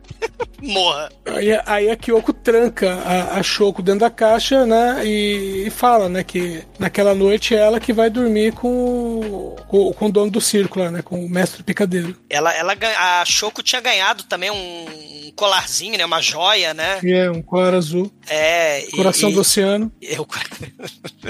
[0.62, 1.08] Morra.
[1.24, 5.00] Aí, aí a Kyoko tranca a, a Shoko dentro da caixa, né?
[5.06, 9.92] E, e fala, né, que naquela noite é ela que vai dormir com, o- com,
[9.94, 11.00] com o dono do circo lá, né?
[11.02, 12.14] Com o mestre picadeiro.
[12.28, 16.04] Ela, ela, a Choco tinha ganhado também um colarzinho, né?
[16.04, 17.00] Uma joia, né?
[17.04, 18.82] É um colar azul, É.
[18.94, 19.90] coração e- do oceano.
[20.02, 20.26] Eu...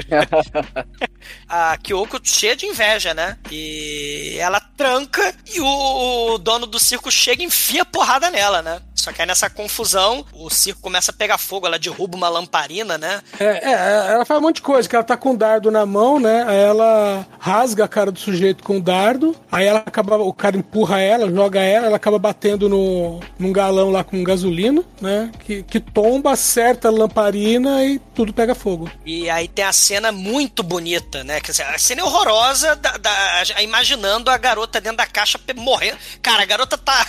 [1.50, 3.36] a Kyoko cheia de inveja, né?
[3.50, 8.80] E ela tranca e o dono do circo chega e enfia porrada nela, né?
[9.00, 12.98] Só que aí nessa confusão, o circo começa a pegar fogo, ela derruba uma lamparina,
[12.98, 13.22] né?
[13.38, 15.86] É, é, ela faz um monte de coisa, que ela tá com o dardo na
[15.86, 16.44] mão, né?
[16.46, 20.56] Aí ela rasga a cara do sujeito com o dardo, aí ela acaba, o cara
[20.56, 25.30] empurra ela, joga ela, ela acaba batendo no, num galão lá com gasolina, né?
[25.46, 28.90] Que, que tomba, acerta a lamparina e tudo pega fogo.
[29.06, 31.39] E aí tem a cena muito bonita, né?
[31.42, 35.98] Quer dizer, a cena é horrorosa, da, da- imaginando a garota dentro da caixa morrendo.
[36.22, 37.06] Cara, a garota tá,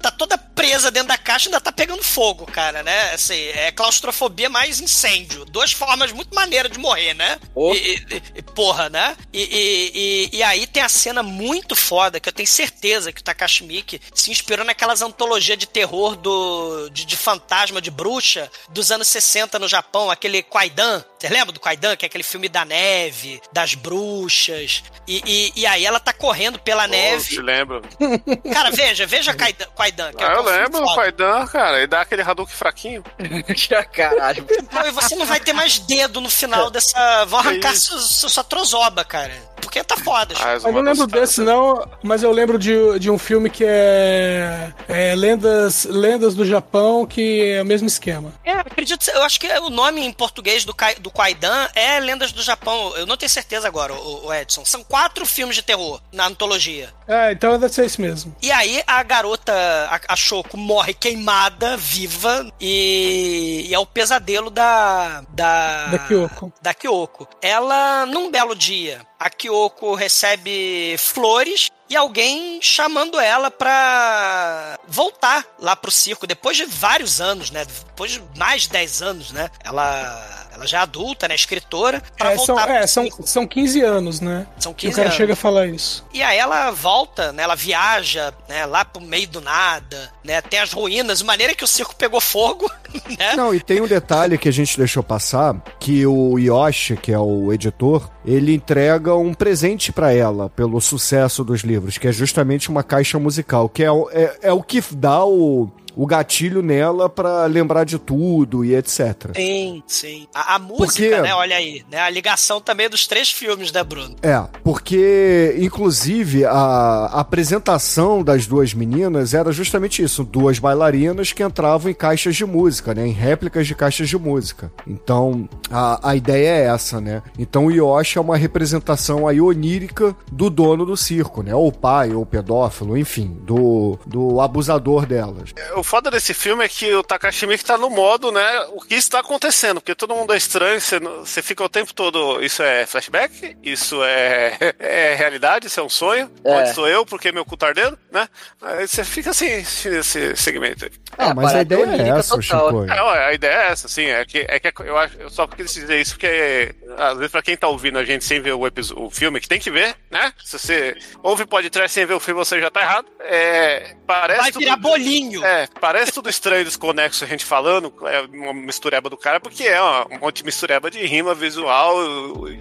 [0.00, 3.12] tá toda presa dentro da caixa e ainda tá pegando fogo, cara, né?
[3.14, 5.44] Assim, é claustrofobia mais incêndio.
[5.46, 7.38] Duas formas muito maneiras de morrer, né?
[7.54, 7.74] Oh.
[7.74, 9.16] E, e- e- porra, né?
[9.32, 13.64] E, e- aí tem a cena muito foda, que eu tenho certeza que o Takashi
[13.64, 19.08] Miike se inspirou naquelas antologias de terror do, de, de fantasma, de bruxa, dos anos
[19.08, 21.02] 60 no Japão, aquele Kwaidan.
[21.18, 21.96] Você lembra do Kwaidan?
[21.96, 24.82] Que é aquele filme da neve, das bruxas.
[25.06, 27.24] E, e- e aí ela tá correndo pela Pô, neve.
[27.28, 27.80] te lembro.
[28.52, 29.66] Cara, veja, veja Kwaidan.
[29.74, 30.94] Kwaidan que é Ah, eu lembro do foda.
[31.02, 31.78] Kaidan, cara.
[31.78, 33.04] Ele dá aquele Hadouken fraquinho.
[33.92, 34.44] Caralho.
[34.44, 37.24] Pô, e você não vai ter mais dedo no final dessa.
[37.26, 39.32] Vão arrancar sua, sua, sua trozoba, cara.
[39.62, 40.34] Porque tá foda.
[40.38, 43.64] Ah, Mas eu não lembro desse não, mas eu lembro de, de um filme que
[43.66, 48.32] é, é Lendas, Lendas do Japão, que é o mesmo esquema.
[48.44, 52.42] É, acredito, eu acho que o nome em português do, do Kwaidan é Lendas do
[52.42, 52.92] Japão.
[52.96, 54.64] Eu não tenho certeza agora, o, o Edson.
[54.64, 56.90] São quatro filmes de terror na antologia.
[57.06, 58.34] É, então deve ser isso mesmo.
[58.42, 64.50] E aí a garota, a, a Shoko, morre queimada, viva, e, e é o pesadelo
[64.50, 65.22] da.
[65.30, 66.52] Da, Da Kyoko.
[66.60, 67.28] Da Kyoko.
[67.40, 75.76] Ela, num belo dia, a Kyoko recebe flores e alguém chamando ela pra voltar lá
[75.76, 77.64] pro circo, depois de vários anos, né?
[77.64, 79.50] Depois de mais de 10 anos, né?
[79.62, 81.34] Ela, ela já é adulta, né?
[81.34, 83.26] Escritora, pra É, são, voltar é, pro são, circo.
[83.26, 84.46] são 15 anos, né?
[84.58, 85.16] São E 15 o cara anos.
[85.16, 86.04] chega a falar isso.
[86.14, 87.42] E aí ela volta, né?
[87.42, 88.64] Ela viaja, né?
[88.66, 90.40] Lá pro meio do nada, né?
[90.40, 92.70] Tem as ruínas, de maneira que o circo pegou fogo,
[93.18, 93.34] né?
[93.36, 97.18] Não, e tem um detalhe que a gente deixou passar, que o Yoshi, que é
[97.18, 102.70] o editor, ele entrega um presente pra ela pelo sucesso dos livros, que é justamente
[102.70, 107.46] uma caixa musical, que é, é, é o que dá o, o gatilho nela pra
[107.46, 109.30] lembrar de tudo e etc.
[109.34, 110.26] Sim, sim.
[110.34, 111.34] A, a música, Porque- né?
[111.34, 112.00] Olha aí, né?
[112.00, 114.16] A ligação também dos três filmes, né, Bruno?
[114.22, 121.42] É, porque, inclusive, a, a apresentação das duas meninas era justamente isso: duas bailarinas que
[121.42, 123.06] entravam em caixas de música, né?
[123.06, 124.72] Em réplicas de caixas de música.
[124.86, 127.22] Então, a, a ideia é essa, né?
[127.38, 131.54] Então, o Yoshi é uma representação aí onírica do dono do circo, né?
[131.54, 135.50] Ou o pai, ou o pedófilo, enfim, do, do abusador delas.
[135.82, 138.60] O foda desse filme é que o Takashi Miike tá no modo, né?
[138.68, 139.80] O que está acontecendo?
[139.80, 142.40] Porque todo mundo é estranho, você, você fica o tempo todo.
[142.40, 143.56] Isso é flashback?
[143.64, 145.66] Isso é, é realidade?
[145.66, 146.30] Isso é um sonho?
[146.44, 146.50] É.
[146.52, 147.04] Onde sou eu?
[147.04, 147.98] Porque meu cu tá ardendo?
[148.12, 148.28] Né?
[148.62, 150.92] Aí você fica assim nesse segmento aí.
[151.18, 152.40] Ah, mas a parada ideia é essa.
[152.40, 152.84] Chico.
[152.88, 155.74] É, a ideia é essa, assim, é que, é que eu, acho, eu só quis
[155.74, 158.94] dizer isso porque, às vezes, pra quem tá ouvindo a gente sem ver o, episo-
[158.96, 160.32] o filme, que tem que ver, né?
[160.44, 163.06] Se você ouve podcast sem ver o filme, você já tá errado.
[163.18, 165.44] É, parece Vai tudo- virar bolinho.
[165.44, 169.80] É, parece tudo estranho, desconexo a gente falando, é uma mistureba do cara, porque é
[169.80, 171.94] uma, um monte de mistureba de rima visual,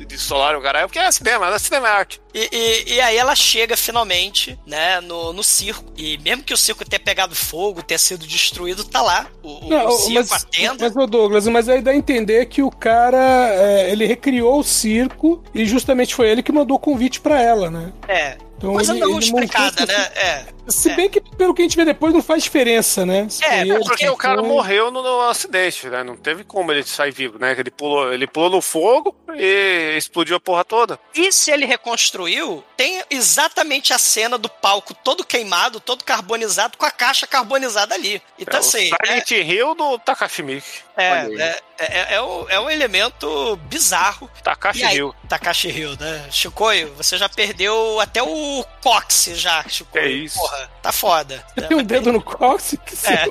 [0.06, 2.22] de solar, o caralho, porque é cinema, é cinema arte.
[2.34, 5.92] E, e- e aí ela chega finalmente, né, no, no circo.
[5.98, 9.28] E mesmo que o circo tenha pegado fogo, tenha sido destruído, tá lá.
[9.44, 10.86] O, Não, o circo, mas, a tenda.
[10.86, 14.64] mas, ô Douglas, mas aí dá a entender que o cara, é, ele recriou o
[14.64, 17.92] circo e justamente foi ele que mandou o convite pra ela, né?
[18.08, 18.38] É.
[18.62, 20.12] Então Coisa ele- não ele explicada, né?
[20.16, 20.46] É.
[20.68, 20.96] Se É.
[20.96, 23.26] bem que pelo que a gente vê depois não faz diferença, né?
[23.28, 26.04] Se É, ele, Porque se o cara foi- morreu no, no acidente, né?
[26.04, 27.56] Não teve como ele sair vivo, né?
[27.58, 31.00] Ele pulou, ele pulou no fogo e explodiu a porra toda.
[31.16, 36.86] E se ele reconstruiu, tem exatamente a cena do palco todo queimado, todo carbonizado, com
[36.86, 38.22] a caixa carbonizada ali.
[38.38, 40.68] Então, É o assim, Silent Hill do Takashi Miike.
[41.02, 41.42] É, É, aí.
[41.42, 44.30] é, é, é um, é um elemento bizarro.
[44.44, 45.16] Takashi Hill.
[45.28, 46.28] Takashi Hill, né?
[46.32, 50.04] Chicoio, você já perdeu até o cóccix já, Chicoio.
[50.06, 50.38] É isso.
[50.40, 51.44] Porra, tá foda.
[51.68, 53.02] Tem um dedo no cóccix?
[53.02, 53.28] Que É.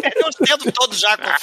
[0.00, 1.38] Perdeu os dedos todos já com a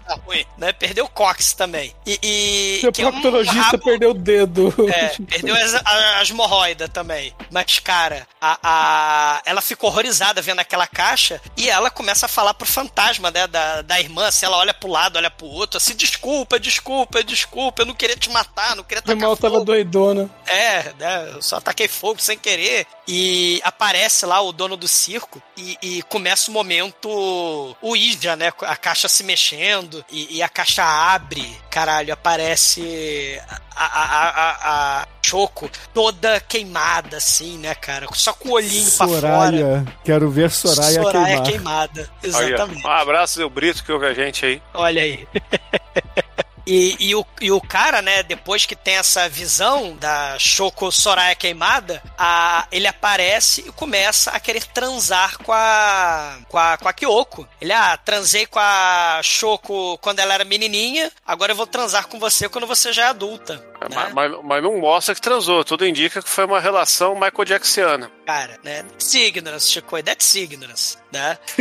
[0.00, 0.72] tá ruim, né?
[0.72, 1.94] Perdeu o cóccix também.
[2.06, 4.74] E, e Seu que é um proctologista rabo- perdeu o dedo.
[4.90, 5.74] É, perdeu as,
[6.20, 7.34] as hemorroidas também.
[7.50, 12.54] Mas, cara, a, a- ela ficou horrorizada vendo aquela caixa e ela começa a falar
[12.54, 14.30] pro fantasma, né, da, da irmã.
[14.30, 18.16] Se ela olha pro lado, olha pro outro, assim, desculpa, desculpa, desculpa, eu não queria
[18.16, 19.66] te matar, não queria tacar mal tava fogo.
[19.66, 20.30] doidona.
[20.46, 21.32] É, né?
[21.34, 22.86] Eu só ataquei fogo sem querer.
[23.06, 28.52] E aparece lá o dono do circo e, e começa o momento o Ija, né?
[28.62, 31.44] A caixa se mexendo e, e a caixa abre.
[31.70, 33.40] Caralho, aparece
[33.76, 38.06] a, a, a, Choco toda queimada, assim, né, cara?
[38.12, 39.20] Só com o olhinho pra fora.
[39.20, 39.84] Soraya.
[40.04, 41.42] Quero ver Soraya, Soraya queimar.
[41.44, 42.10] queimada.
[42.22, 42.46] Aí, ó.
[42.48, 42.86] Exatamente.
[42.86, 44.62] Um abraço, Zé Brito, que ouve a gente aí.
[44.74, 45.26] Olha aí.
[46.66, 51.34] E, e, o, e o cara, né, depois que tem essa visão da Shoko Soraya
[51.34, 56.92] queimada, a, ele aparece e começa a querer transar com a, com a, com a
[56.92, 57.46] Kyoko.
[57.60, 62.18] Ele, ah, transei com a Shoko quando ela era menininha, agora eu vou transar com
[62.18, 63.73] você quando você já é adulta.
[63.88, 64.10] Né?
[64.12, 68.10] Mas, mas- não mostra que transou, tudo indica que foi uma relação Michael Jacksoniana.
[68.26, 68.84] Cara, né?
[69.14, 71.38] Ignorance, Chico, that's ignorance, né?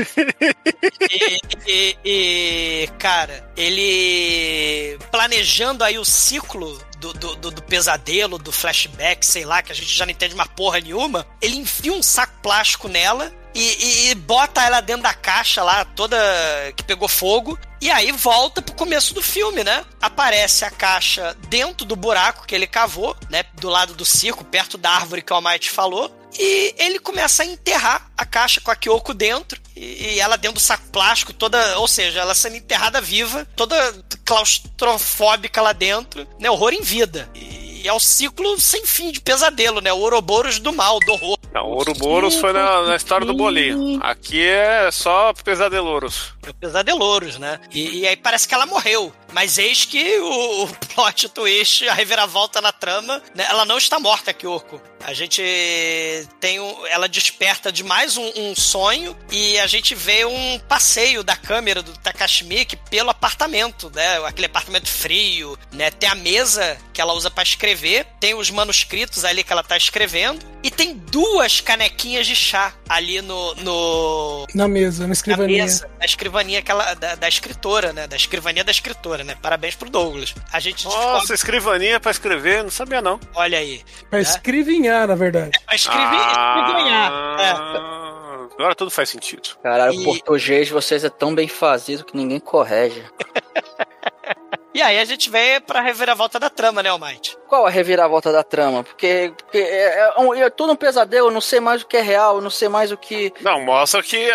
[1.11, 8.51] e, e- e, cara, ele planejando aí o ciclo do, do, do- do pesadelo, do
[8.51, 12.01] flashback, sei lá, que a gente já não entende uma porra nenhuma, ele enfia um
[12.03, 16.17] saco plástico nela e, e- e bota ela dentro da caixa lá, toda
[16.75, 19.83] que pegou fogo, e aí volta pro começo do filme, né?
[20.01, 23.43] Aparece a caixa dentro do buraco que ele cavou, né?
[23.55, 26.09] Do lado do circo, perto da árvore que o Almighty falou.
[26.39, 29.61] E ele começa a enterrar a caixa com a Kyoko dentro.
[29.75, 31.77] E ela dentro do saco plástico, toda.
[31.77, 33.75] Ou seja, ela sendo enterrada viva, toda
[34.25, 36.49] claustrofóbica lá dentro, né?
[36.49, 37.29] Horror em vida.
[37.35, 39.91] E é o ciclo sem fim de pesadelo, né?
[39.91, 41.37] O Ouroboros do mal, do horror.
[41.53, 43.99] Não, o Ouroboros foi na, na história do bolinho.
[44.01, 46.33] Aqui é só pesadelouros.
[46.47, 47.59] É Pesadelouros, né?
[47.71, 49.13] E, e aí parece que ela morreu.
[49.31, 53.45] Mas eis que o, o plot twist, a reviravolta na trama, né?
[53.49, 54.81] ela não está morta, Kyoko.
[55.05, 55.43] A gente
[56.39, 61.23] tem um, ela desperta de mais um, um sonho e a gente vê um passeio
[61.23, 64.25] da câmera do Takashi Miike pelo apartamento, né?
[64.25, 65.91] Aquele apartamento frio, né?
[65.91, 67.72] Tem a mesa que ela usa para escrever,
[68.19, 73.21] tem os manuscritos ali que ela tá escrevendo e tem duas canequinhas de chá ali
[73.21, 75.63] no, no Na mesa, na na escrivaninha.
[75.63, 78.07] mesa, na escrivaninha aquela, da, da escritora, né?
[78.07, 79.35] Da escrivaninha da escritora, né?
[79.41, 80.33] Parabéns pro Douglas.
[80.51, 83.19] A gente descobre, Nossa, escrivaninha pra escrever, não sabia não.
[83.35, 83.81] olha aí.
[84.09, 85.51] Pra escrevinhar, na verdade.
[85.67, 87.11] A escrever, escrevanhar.
[87.39, 87.49] É.
[87.51, 89.49] Ah, Agora tudo faz sentido.
[89.63, 93.03] Caralho, E- o português vocês é tão bem fazido que ninguém correge.
[94.73, 97.37] E aí a gente vem pra reviravolta da trama, né, Almighty?
[97.47, 98.83] Qual a reviravolta da trama?
[98.83, 101.97] Porque, porque é, é um- é tudo um pesadelo, eu não sei mais o que
[101.97, 103.31] é real, eu não sei mais o que.
[103.41, 104.29] Não, mostra que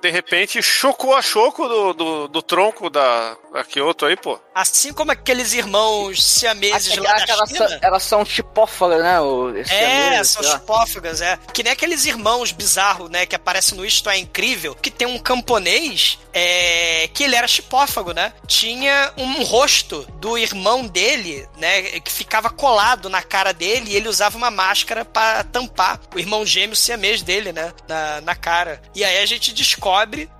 [0.00, 4.38] de repente chocou a choco do, do, do tronco da, da Kyoto aí, pô.
[4.54, 7.68] Assim como aqueles irmãos siameses lá da elas, China.
[7.68, 9.20] são, elas são chipófagas, né?
[9.20, 11.38] O, É, são chupófagas, é.
[11.52, 15.18] Que nem aqueles irmãos bizarros, né, que aparecem no Isto é Incrível, que tem um
[15.18, 18.32] camponês é, que ele era chipófago, né?
[18.46, 24.08] Tinha um rosto do irmão dele, né, que ficava colado na cara dele e ele
[24.08, 28.80] usava uma máscara pra tampar o irmão gêmeo siamês dele, né, na, na cara.
[28.94, 29.89] E aí a gente descobre,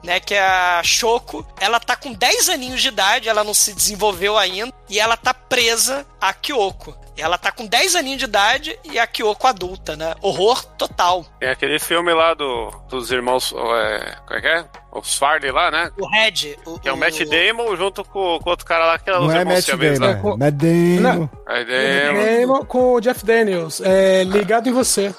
[0.02, 4.38] né, que a Shoko, ela tá com 10 aninhos de idade, ela não se desenvolveu
[4.38, 6.96] ainda, e ela tá presa a Kyoko.
[7.16, 10.14] Ela tá com 10 aninhos de idade e a Kyoko adulta, né?
[10.22, 11.24] Horror total.
[11.38, 13.52] Tem aquele filme lá do, dos irmãos.
[13.52, 14.64] É, como é que é?
[14.92, 15.90] Os Farley lá, né?
[16.00, 16.56] O Red.
[16.66, 19.26] O, Que é o Matt Damon junto com, com outro cara lá que é os
[19.28, 20.14] Não é Matt Damon, lá.
[20.16, 21.00] com- é Matt Damon.
[21.00, 21.30] Não.
[21.46, 22.24] Aí Damon.
[22.40, 23.80] Damon com o Jeff Daniels.
[23.84, 25.14] É, ligado em você.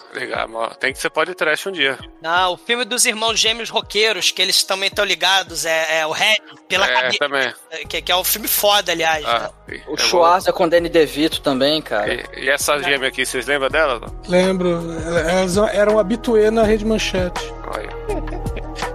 [0.50, 0.76] Mano.
[0.76, 1.98] Tem que ser pode trash um dia.
[2.22, 6.12] Não, o filme dos irmãos gêmeos roqueiros, que eles também estão ligados, é, é o
[6.12, 7.18] Red, pela é, cabeça.
[7.20, 7.54] também.
[7.88, 9.24] Que, que é um filme foda, aliás.
[9.24, 9.30] né?
[9.32, 12.14] Ah, e- O eu Schwarza com Danny DeVito também, cara.
[12.14, 14.02] E, e essa gêmea aqui, vocês lembram dela?
[14.28, 14.82] Lembro.
[15.30, 17.42] Elas eram habituê na rede manchete.
[17.74, 18.41] Olha.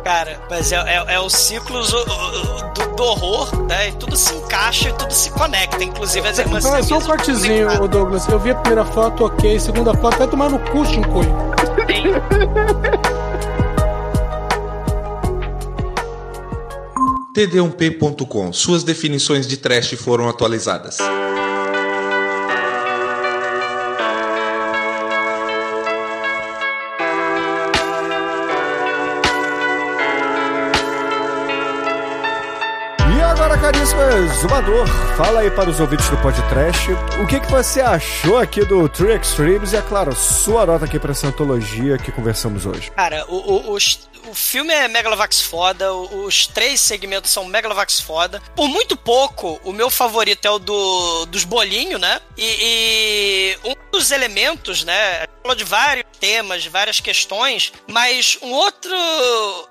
[0.07, 3.89] Cara, mas é, é, é o ciclo do, do horror, né?
[3.89, 7.01] E tudo se encaixa e tudo se conecta, inclusive as irmãs Então é só um
[7.01, 8.29] cortezinho, Douglas.
[8.29, 9.59] Eu vi a primeira foto, ok.
[9.59, 11.27] Segunda foto, vai tomar no cu, Shinkoi.
[17.35, 18.53] td1p.com.
[18.53, 20.99] Suas definições de trash foram atualizadas.
[34.41, 34.87] Zumador,
[35.17, 36.91] fala aí para os ouvintes do podcast
[37.23, 40.99] o que, que você achou aqui do Tree Extremes e, é claro, sua nota aqui
[40.99, 42.91] para essa antologia que conversamos hoje.
[42.93, 48.41] Cara, o, o, o filme é Megalovax foda, os três segmentos são Megalovax foda.
[48.55, 52.21] Por muito pouco, o meu favorito é o do, dos bolinhos, né?
[52.37, 55.27] E, e um dos elementos, né?
[55.43, 58.95] Falou de vários temas, várias questões, mas um outro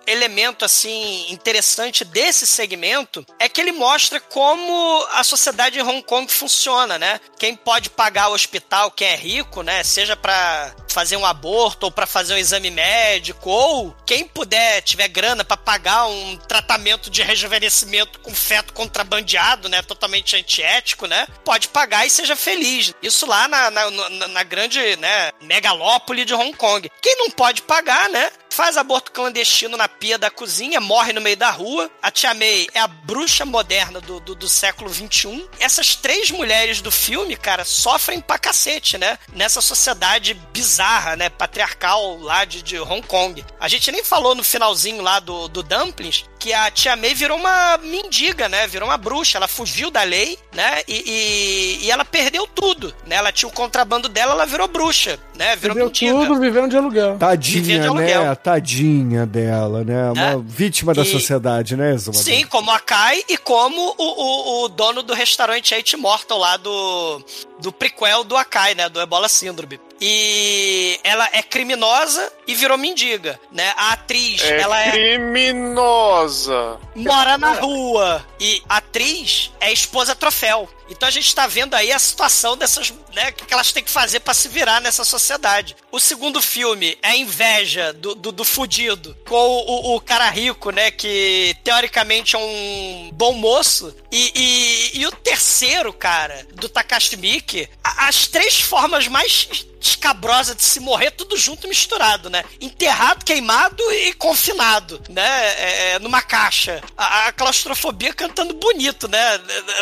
[0.08, 6.32] elemento, assim, interessante desse segmento é que ele mostra como a sociedade em Hong Kong
[6.32, 7.20] funciona, né?
[7.40, 9.84] Quem pode pagar o hospital, quem é rico, né?
[9.84, 15.08] Seja pra fazer um aborto ou pra fazer um exame médico, ou quem puder, tiver
[15.10, 19.82] grana pra pagar um tratamento de rejuvenescimento com feto contrabandeado, né?
[19.82, 21.28] Totalmente antiético, né?
[21.44, 22.94] Pode pagar e seja feliz.
[23.02, 25.32] Isso lá na, na, na- na grande, né?
[25.42, 26.90] Megalópole de Hong Kong.
[27.02, 28.32] Quem não pode pagar, né?
[28.50, 31.92] Faz aborto clandestino na pia da cozinha, morre no meio da rua.
[32.02, 35.46] A Tia May é a bruxa moderna do, do, do século XXI.
[35.60, 39.20] Essas três mulheres do filme, cara, sofrem pra cacete, né?
[39.34, 41.30] Nessa sociedade bizarra, né?
[41.30, 43.44] Patriarcal lá de, de Hong Kong.
[43.60, 47.40] A gente nem falou no finalzinho lá do, do Dumplings que a Tia May virou
[47.40, 48.68] uma mendiga, né?
[48.68, 49.40] Virou uma bruxa.
[49.40, 50.84] Ela fugiu da lei, né?
[50.88, 53.16] E, e, e ela perdeu tudo, né?
[53.16, 55.56] Ela tinha o contrabando dela, ela virou bruxa, né?
[55.56, 56.14] Virou Perdeu mendiga.
[56.14, 57.14] tudo vivendo de aluguel.
[57.14, 57.88] Vivendo Tadinha, de né?
[57.88, 58.36] aluguel.
[58.36, 60.12] Tadinha dela, né?
[60.12, 60.38] Uma É.
[60.46, 61.98] vítima da E- sociedade, né?
[61.98, 66.58] Sim, como a Kai e como o, o, o dono do restaurante Eight Mortal lá
[66.58, 67.24] do,
[67.60, 68.88] do prequel do Akai, né?
[68.88, 69.80] Do Ebola Syndrome.
[70.08, 73.74] E ela é criminosa e virou mendiga, né?
[73.76, 76.78] A atriz, É ela é criminosa.
[76.96, 78.24] mora na rua.
[78.40, 80.70] E a atriz é esposa troféu.
[80.90, 84.20] Então a gente tá vendo aí a situação dessas, né, que elas têm que fazer
[84.20, 85.76] pra se virar nessa sociedade.
[85.92, 90.70] O segundo filme é a inveja do, do, do fudido com o, o, cara rico,
[90.70, 93.96] né, que teoricamente é um bom moço.
[94.12, 100.56] E, e, e o terceiro, cara, do Takashi Miike, a- as três formas mais escabrosa
[100.56, 102.44] de se morrer, tudo junto misturado, né?
[102.60, 105.24] Enterrado, queimado e confinado, né?
[105.60, 106.82] É, é, numa caixa.
[106.98, 109.20] A, a claustrofobia cantando bonito, né?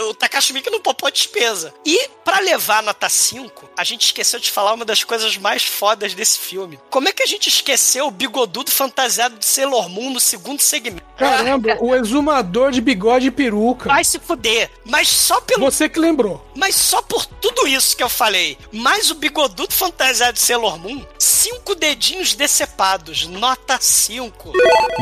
[0.09, 1.73] O Takashi Miike não poupou despesa.
[1.85, 5.63] E, pra levar a nota 5, a gente esqueceu de falar uma das coisas mais
[5.63, 6.79] fodas desse filme.
[6.89, 11.03] Como é que a gente esqueceu o bigodudo fantasiado de Sailor Moon no segundo segmento?
[11.17, 13.89] Caramba, o exumador de bigode e peruca.
[13.89, 14.69] Vai se fuder.
[14.85, 16.45] Mas só pelo Você que lembrou.
[16.55, 21.03] mas só por tudo isso que eu falei, mais o bigodudo fantasiado de Sailor Moon,
[21.43, 24.53] cinco dedinhos decepados, nota 5.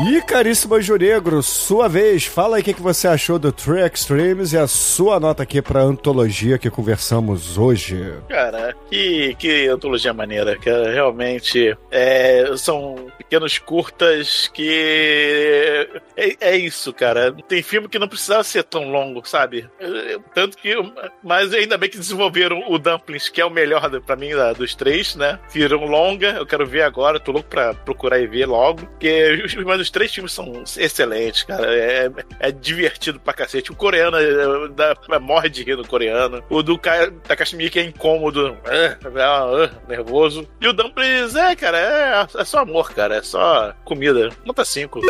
[0.08, 3.86] E caríssimo Anjo Negro, sua vez, fala aí o que, que você achou do Tree
[3.86, 8.12] Extremes e a sua nota aqui pra antologia que conversamos hoje.
[8.28, 15.86] Cara, que, que antologia maneira, que realmente é, são pequenos curtas que
[16.16, 17.32] é, é isso, cara.
[17.48, 19.70] Tem filme que não precisava ser tão longo, sabe?
[20.34, 20.74] Tanto que,
[21.22, 24.74] mas ainda bem que desenvolveram o Dumplings, que é o melhor pra mim da- dos
[24.74, 25.38] três, né?
[25.52, 28.86] Viram longa, eu quero ver agora, tô louco pra procurar e ver logo.
[28.86, 31.66] Porque, os- mas os três filmes são excelentes, cara.
[31.74, 32.10] É,
[32.40, 33.70] é divertido pra cacete.
[33.72, 36.42] O coreano é, dá- morre de rir no coreano.
[36.50, 40.46] O do Ka- Takashi Miike é incômodo, é, é, é, nervoso.
[40.60, 43.16] E o Dumplings, é, cara, é, é só amor, cara.
[43.16, 44.30] É só comida.
[44.44, 45.00] Nota 5.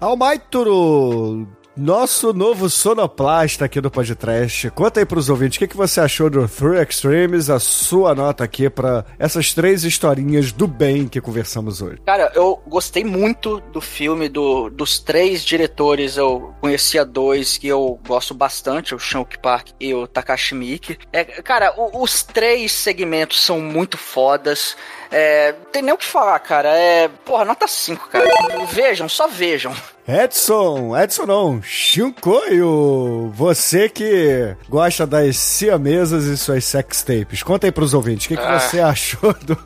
[0.00, 1.46] Almaituro,
[1.80, 4.68] nosso novo sonoplasta aqui do podcast.
[4.70, 8.44] Conta aí pros ouvintes, o que, que você achou do Three Extremes, a sua nota
[8.44, 11.98] aqui pra essas três historinhas do bem que conversamos hoje.
[12.04, 16.16] Cara, eu gostei muito do filme, do, dos três diretores.
[16.16, 20.98] Eu conhecia dois que eu gosto bastante, o Shankar Park e o Takashi Miike.
[21.12, 24.76] É, cara, o- os três segmentos são muito fodas.
[25.12, 26.68] É, tem nem o que falar, cara.
[26.68, 28.24] É, porra, nota 5, cara.
[28.70, 29.74] Vejam, só vejam.
[30.08, 37.72] Edson, Edson não, Shinkoio, você que gosta das siamesas e suas sex tapes, conta aí
[37.72, 38.58] pros ouvintes, o que, que Ah.
[38.58, 39.56] você achou do...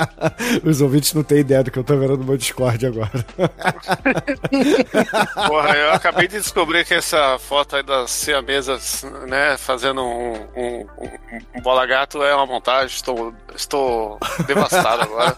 [0.64, 3.10] Os ouvintes não têm ideia do que eu tô vendo no meu Discord agora.
[5.46, 10.86] Porra, eu acabei de descobrir que essa foto aí das siamesas, né, fazendo um, um,
[10.98, 11.18] um-
[11.56, 12.94] um bola gato é uma montagem.
[12.96, 15.36] Estou, estou devastado agora.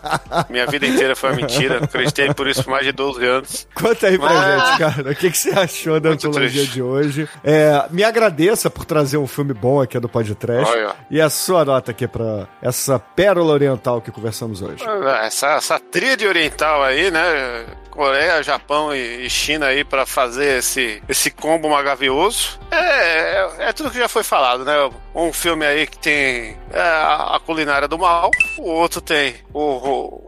[0.48, 1.84] Minha vida inteira foi uma mentira.
[1.84, 3.68] Acreditei por isso por mais de 12 anos.
[3.74, 6.72] Conta aí pra gente, cara, o que, que você achou da Muito antologia triste.
[6.72, 7.28] de hoje.
[7.42, 10.94] É, me agradeça por trazer um filme bom aqui do Podcast Olha.
[11.10, 14.84] e a sua nota aqui pra essa pérola oriental que conversamos hoje.
[15.22, 17.66] Essa, essa tríade oriental aí, né?
[17.90, 22.58] Coreia, Japão e China aí pra fazer esse, esse combo maravilhoso.
[22.68, 24.74] É, é, é tudo que já foi falado, né?
[25.14, 29.60] Um filme aí que tem é, a culinária do mal, o outro tem o,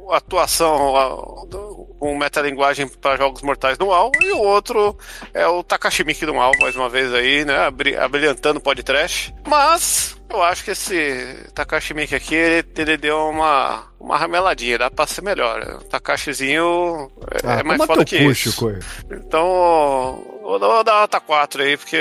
[0.07, 4.97] o- a atuação, a- do- com metalinguagem para jogos mortais no UAU, e o outro
[5.33, 9.35] é o Takashi Miike do UAU, mais uma vez aí, né, abri- abrilhantando o podcast.
[9.47, 14.91] Mas eu acho que esse Takashi Miike aqui, ele, ele deu uma, uma rameladinha, dá
[14.91, 15.63] pra ser melhor.
[15.81, 18.51] O Takashizinho é, Ah, é mais foda que cu, isso.
[18.53, 18.73] Chico.
[19.11, 21.97] Então, vou dar vou dar nota 4 aí, porque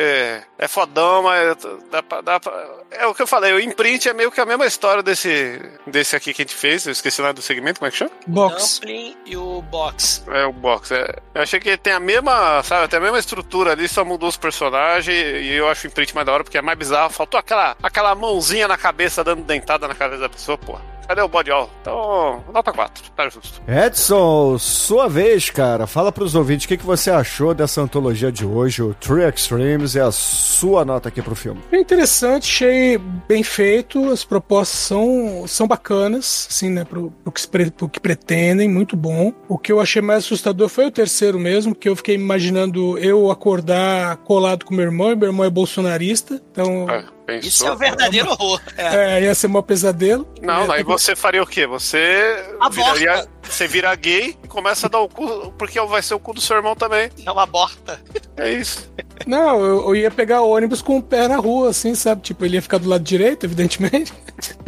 [0.57, 1.57] é fodão, mas
[1.91, 4.45] dá pra, dá pra- É o que eu falei, o imprint é meio que a
[4.45, 6.85] mesma história desse, desse aqui que a gente fez.
[6.85, 8.11] Eu esqueci lá do segmento, como é que chama?
[8.27, 8.79] Box.
[8.79, 10.23] Dumpling e o box.
[10.27, 10.91] É o box.
[10.91, 11.15] É.
[11.33, 14.37] Eu achei que tem a mesma, sabe, tem a mesma estrutura ali, só mudou os
[14.37, 17.09] personagens e eu acho o imprint mais da hora porque é mais bizarro.
[17.09, 20.77] Faltou aquela, aquela mãozinha na cabeça dando dentada na cabeça da pessoa, pô.
[21.07, 21.69] Cadê o body all?
[21.81, 23.61] Então, nota 4, tá justo.
[23.67, 25.85] Edson, sua vez, cara.
[25.85, 29.95] Fala pros ouvintes o que, que você achou dessa antologia de hoje, o True Extremes,
[29.95, 31.61] e a sua nota aqui pro filme.
[31.71, 32.97] É interessante, achei
[33.27, 38.67] bem feito, as propostas são, são bacanas, assim, né, pro, pro, que, pro que pretendem,
[38.67, 39.33] muito bom.
[39.47, 43.29] O que eu achei mais assustador foi o terceiro mesmo, que eu fiquei imaginando eu
[43.29, 47.47] acordar colado com meu irmão, e meu irmão é bolsonarista, então É, pensou.
[47.49, 48.61] Isso é o verdadeiro horror.
[48.77, 49.17] É.
[49.17, 50.27] é, ia ser um pesadelo.
[50.41, 51.65] Não, É, aí você faria o quê?
[51.67, 52.93] Você Aborta.
[52.99, 56.33] viraria, você vira gay e começa a dar o cu, porque vai ser o cu
[56.33, 57.09] do seu irmão também.
[57.23, 57.99] Não aborta.
[58.37, 58.91] É isso.
[59.25, 62.21] Não, eu, eu ia pegar ônibus com o pé na rua, assim, sabe?
[62.21, 64.13] Tipo, ele ia ficar do lado direito, evidentemente.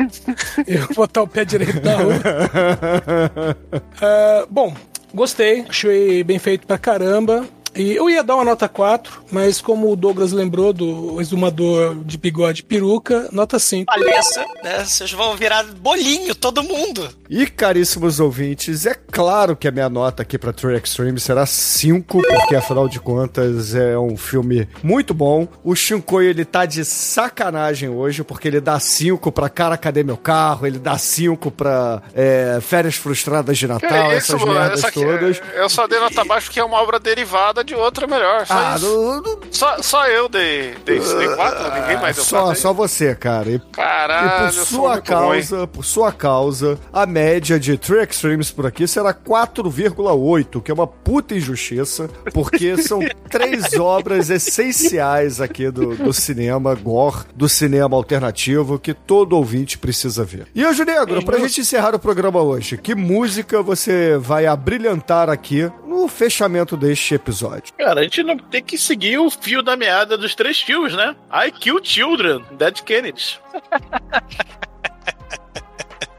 [0.65, 2.13] eu ia botar o pé direito na rua.
[4.01, 4.73] Ah, bom,
[5.13, 7.45] gostei, achei bem feito pra caramba.
[7.77, 12.17] E eu ia dar uma nota 4, mas como o Douglas lembrou do exumador de
[12.17, 13.85] bigode e peruca, nota 5.
[13.85, 14.83] Palhaça, né?
[14.83, 17.07] Vocês vão virar bolinho, todo mundo.
[17.29, 22.21] E caríssimos ouvintes, é claro que a minha nota aqui pra True Extreme será 5,
[22.21, 25.47] porque afinal de contas é um filme muito bom.
[25.63, 30.17] O Shinkoi ele tá de sacanagem hoje, porque ele dá 5 pra Cara Cadê Meu
[30.17, 34.53] Carro, ele dá 5 pra é, Férias Frustradas de Natal, essas mano?
[34.53, 35.41] merdas Essa aqui- todas.
[35.55, 38.45] Eu só dei nota baixa porque é uma obra derivada de outra melhor.
[38.47, 42.43] Só, Ah, não- não- só, só eu dei, dei, dei 4, ninguém mais deu só,
[42.45, 43.49] quatro só você, cara.
[43.49, 48.65] E Caralho, E por sua causa, por sua causa, a média de True Extremes por
[48.65, 52.99] aqui será 4,8, que é uma puta injustiça, porque são
[53.29, 60.23] três obras essenciais aqui do, do cinema gore, do cinema alternativo, que todo ouvinte precisa
[60.23, 60.47] ver.
[60.55, 65.69] E hoje, Negro, pra gente encerrar o programa hoje, que música você vai abrilhantar aqui
[65.85, 67.46] no fechamento deste episódio?
[67.77, 71.15] Cara, a gente não tem que seguir o fio da meada dos três fios, né?
[71.31, 73.39] I Kill Children, Dead Kennedys.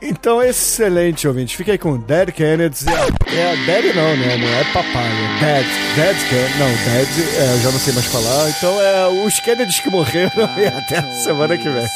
[0.00, 1.56] Então, excelente, ouvinte.
[1.56, 2.86] Fica aí com Dead Kennedys.
[2.86, 2.92] É,
[3.36, 4.36] é Dead não, né?
[4.36, 5.10] Não é papai.
[5.42, 5.66] É Dead.
[5.96, 6.58] Dead Kennedy.
[6.58, 8.48] Não, Dead, é, eu já não sei mais falar.
[8.48, 11.86] Então, é os Kennedys que morreram e até a semana que vem.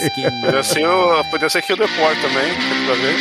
[0.41, 2.53] Podia ser, o, podia ser Kill the Core também,
[2.87, 3.15] pra ver.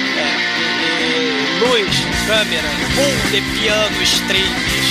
[1.00, 4.91] E luz, câmera, boom de piano, strings.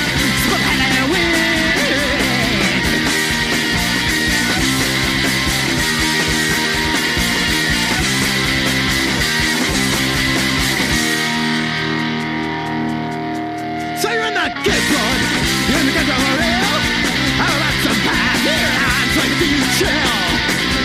[19.15, 19.89] the chill.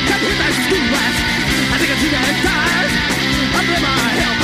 [0.09, 1.15] Can't hear that skin wet.
[1.73, 2.89] I think I'm seeing that.
[3.59, 4.36] Under my helmet.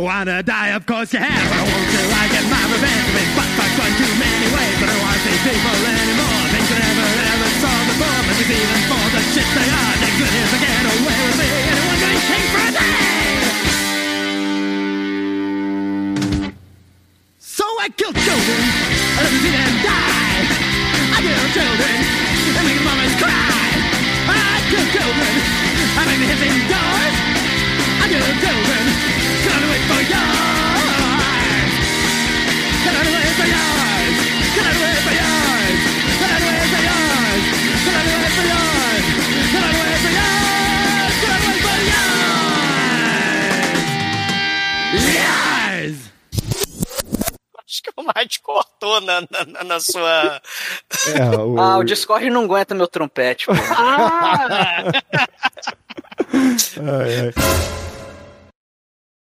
[0.00, 0.72] Ever wanna die?
[0.72, 1.28] Of course you have.
[1.28, 3.08] I won't till I get my revenge.
[3.12, 6.40] Been fucked by one too many ways, but I don't wanna see people anymore.
[6.56, 9.94] Things I never ever saw before, but it's even for the shit they are.
[10.00, 11.48] They could never get away with me.
[11.68, 13.44] Anyone gonna king for a day?
[17.36, 18.62] So I kill children,
[19.04, 20.48] I them see them die.
[21.12, 21.96] I kill children,
[22.56, 23.68] I make mamas cry.
[24.32, 25.34] I kill children,
[25.92, 27.49] I make hit these doors.
[48.80, 50.40] Cortou na, na, na sua.
[51.14, 51.58] É, o...
[51.58, 53.46] Ah, o Discord não aguenta meu trompete.
[53.46, 53.52] pô.
[56.32, 57.89] Ai, ai.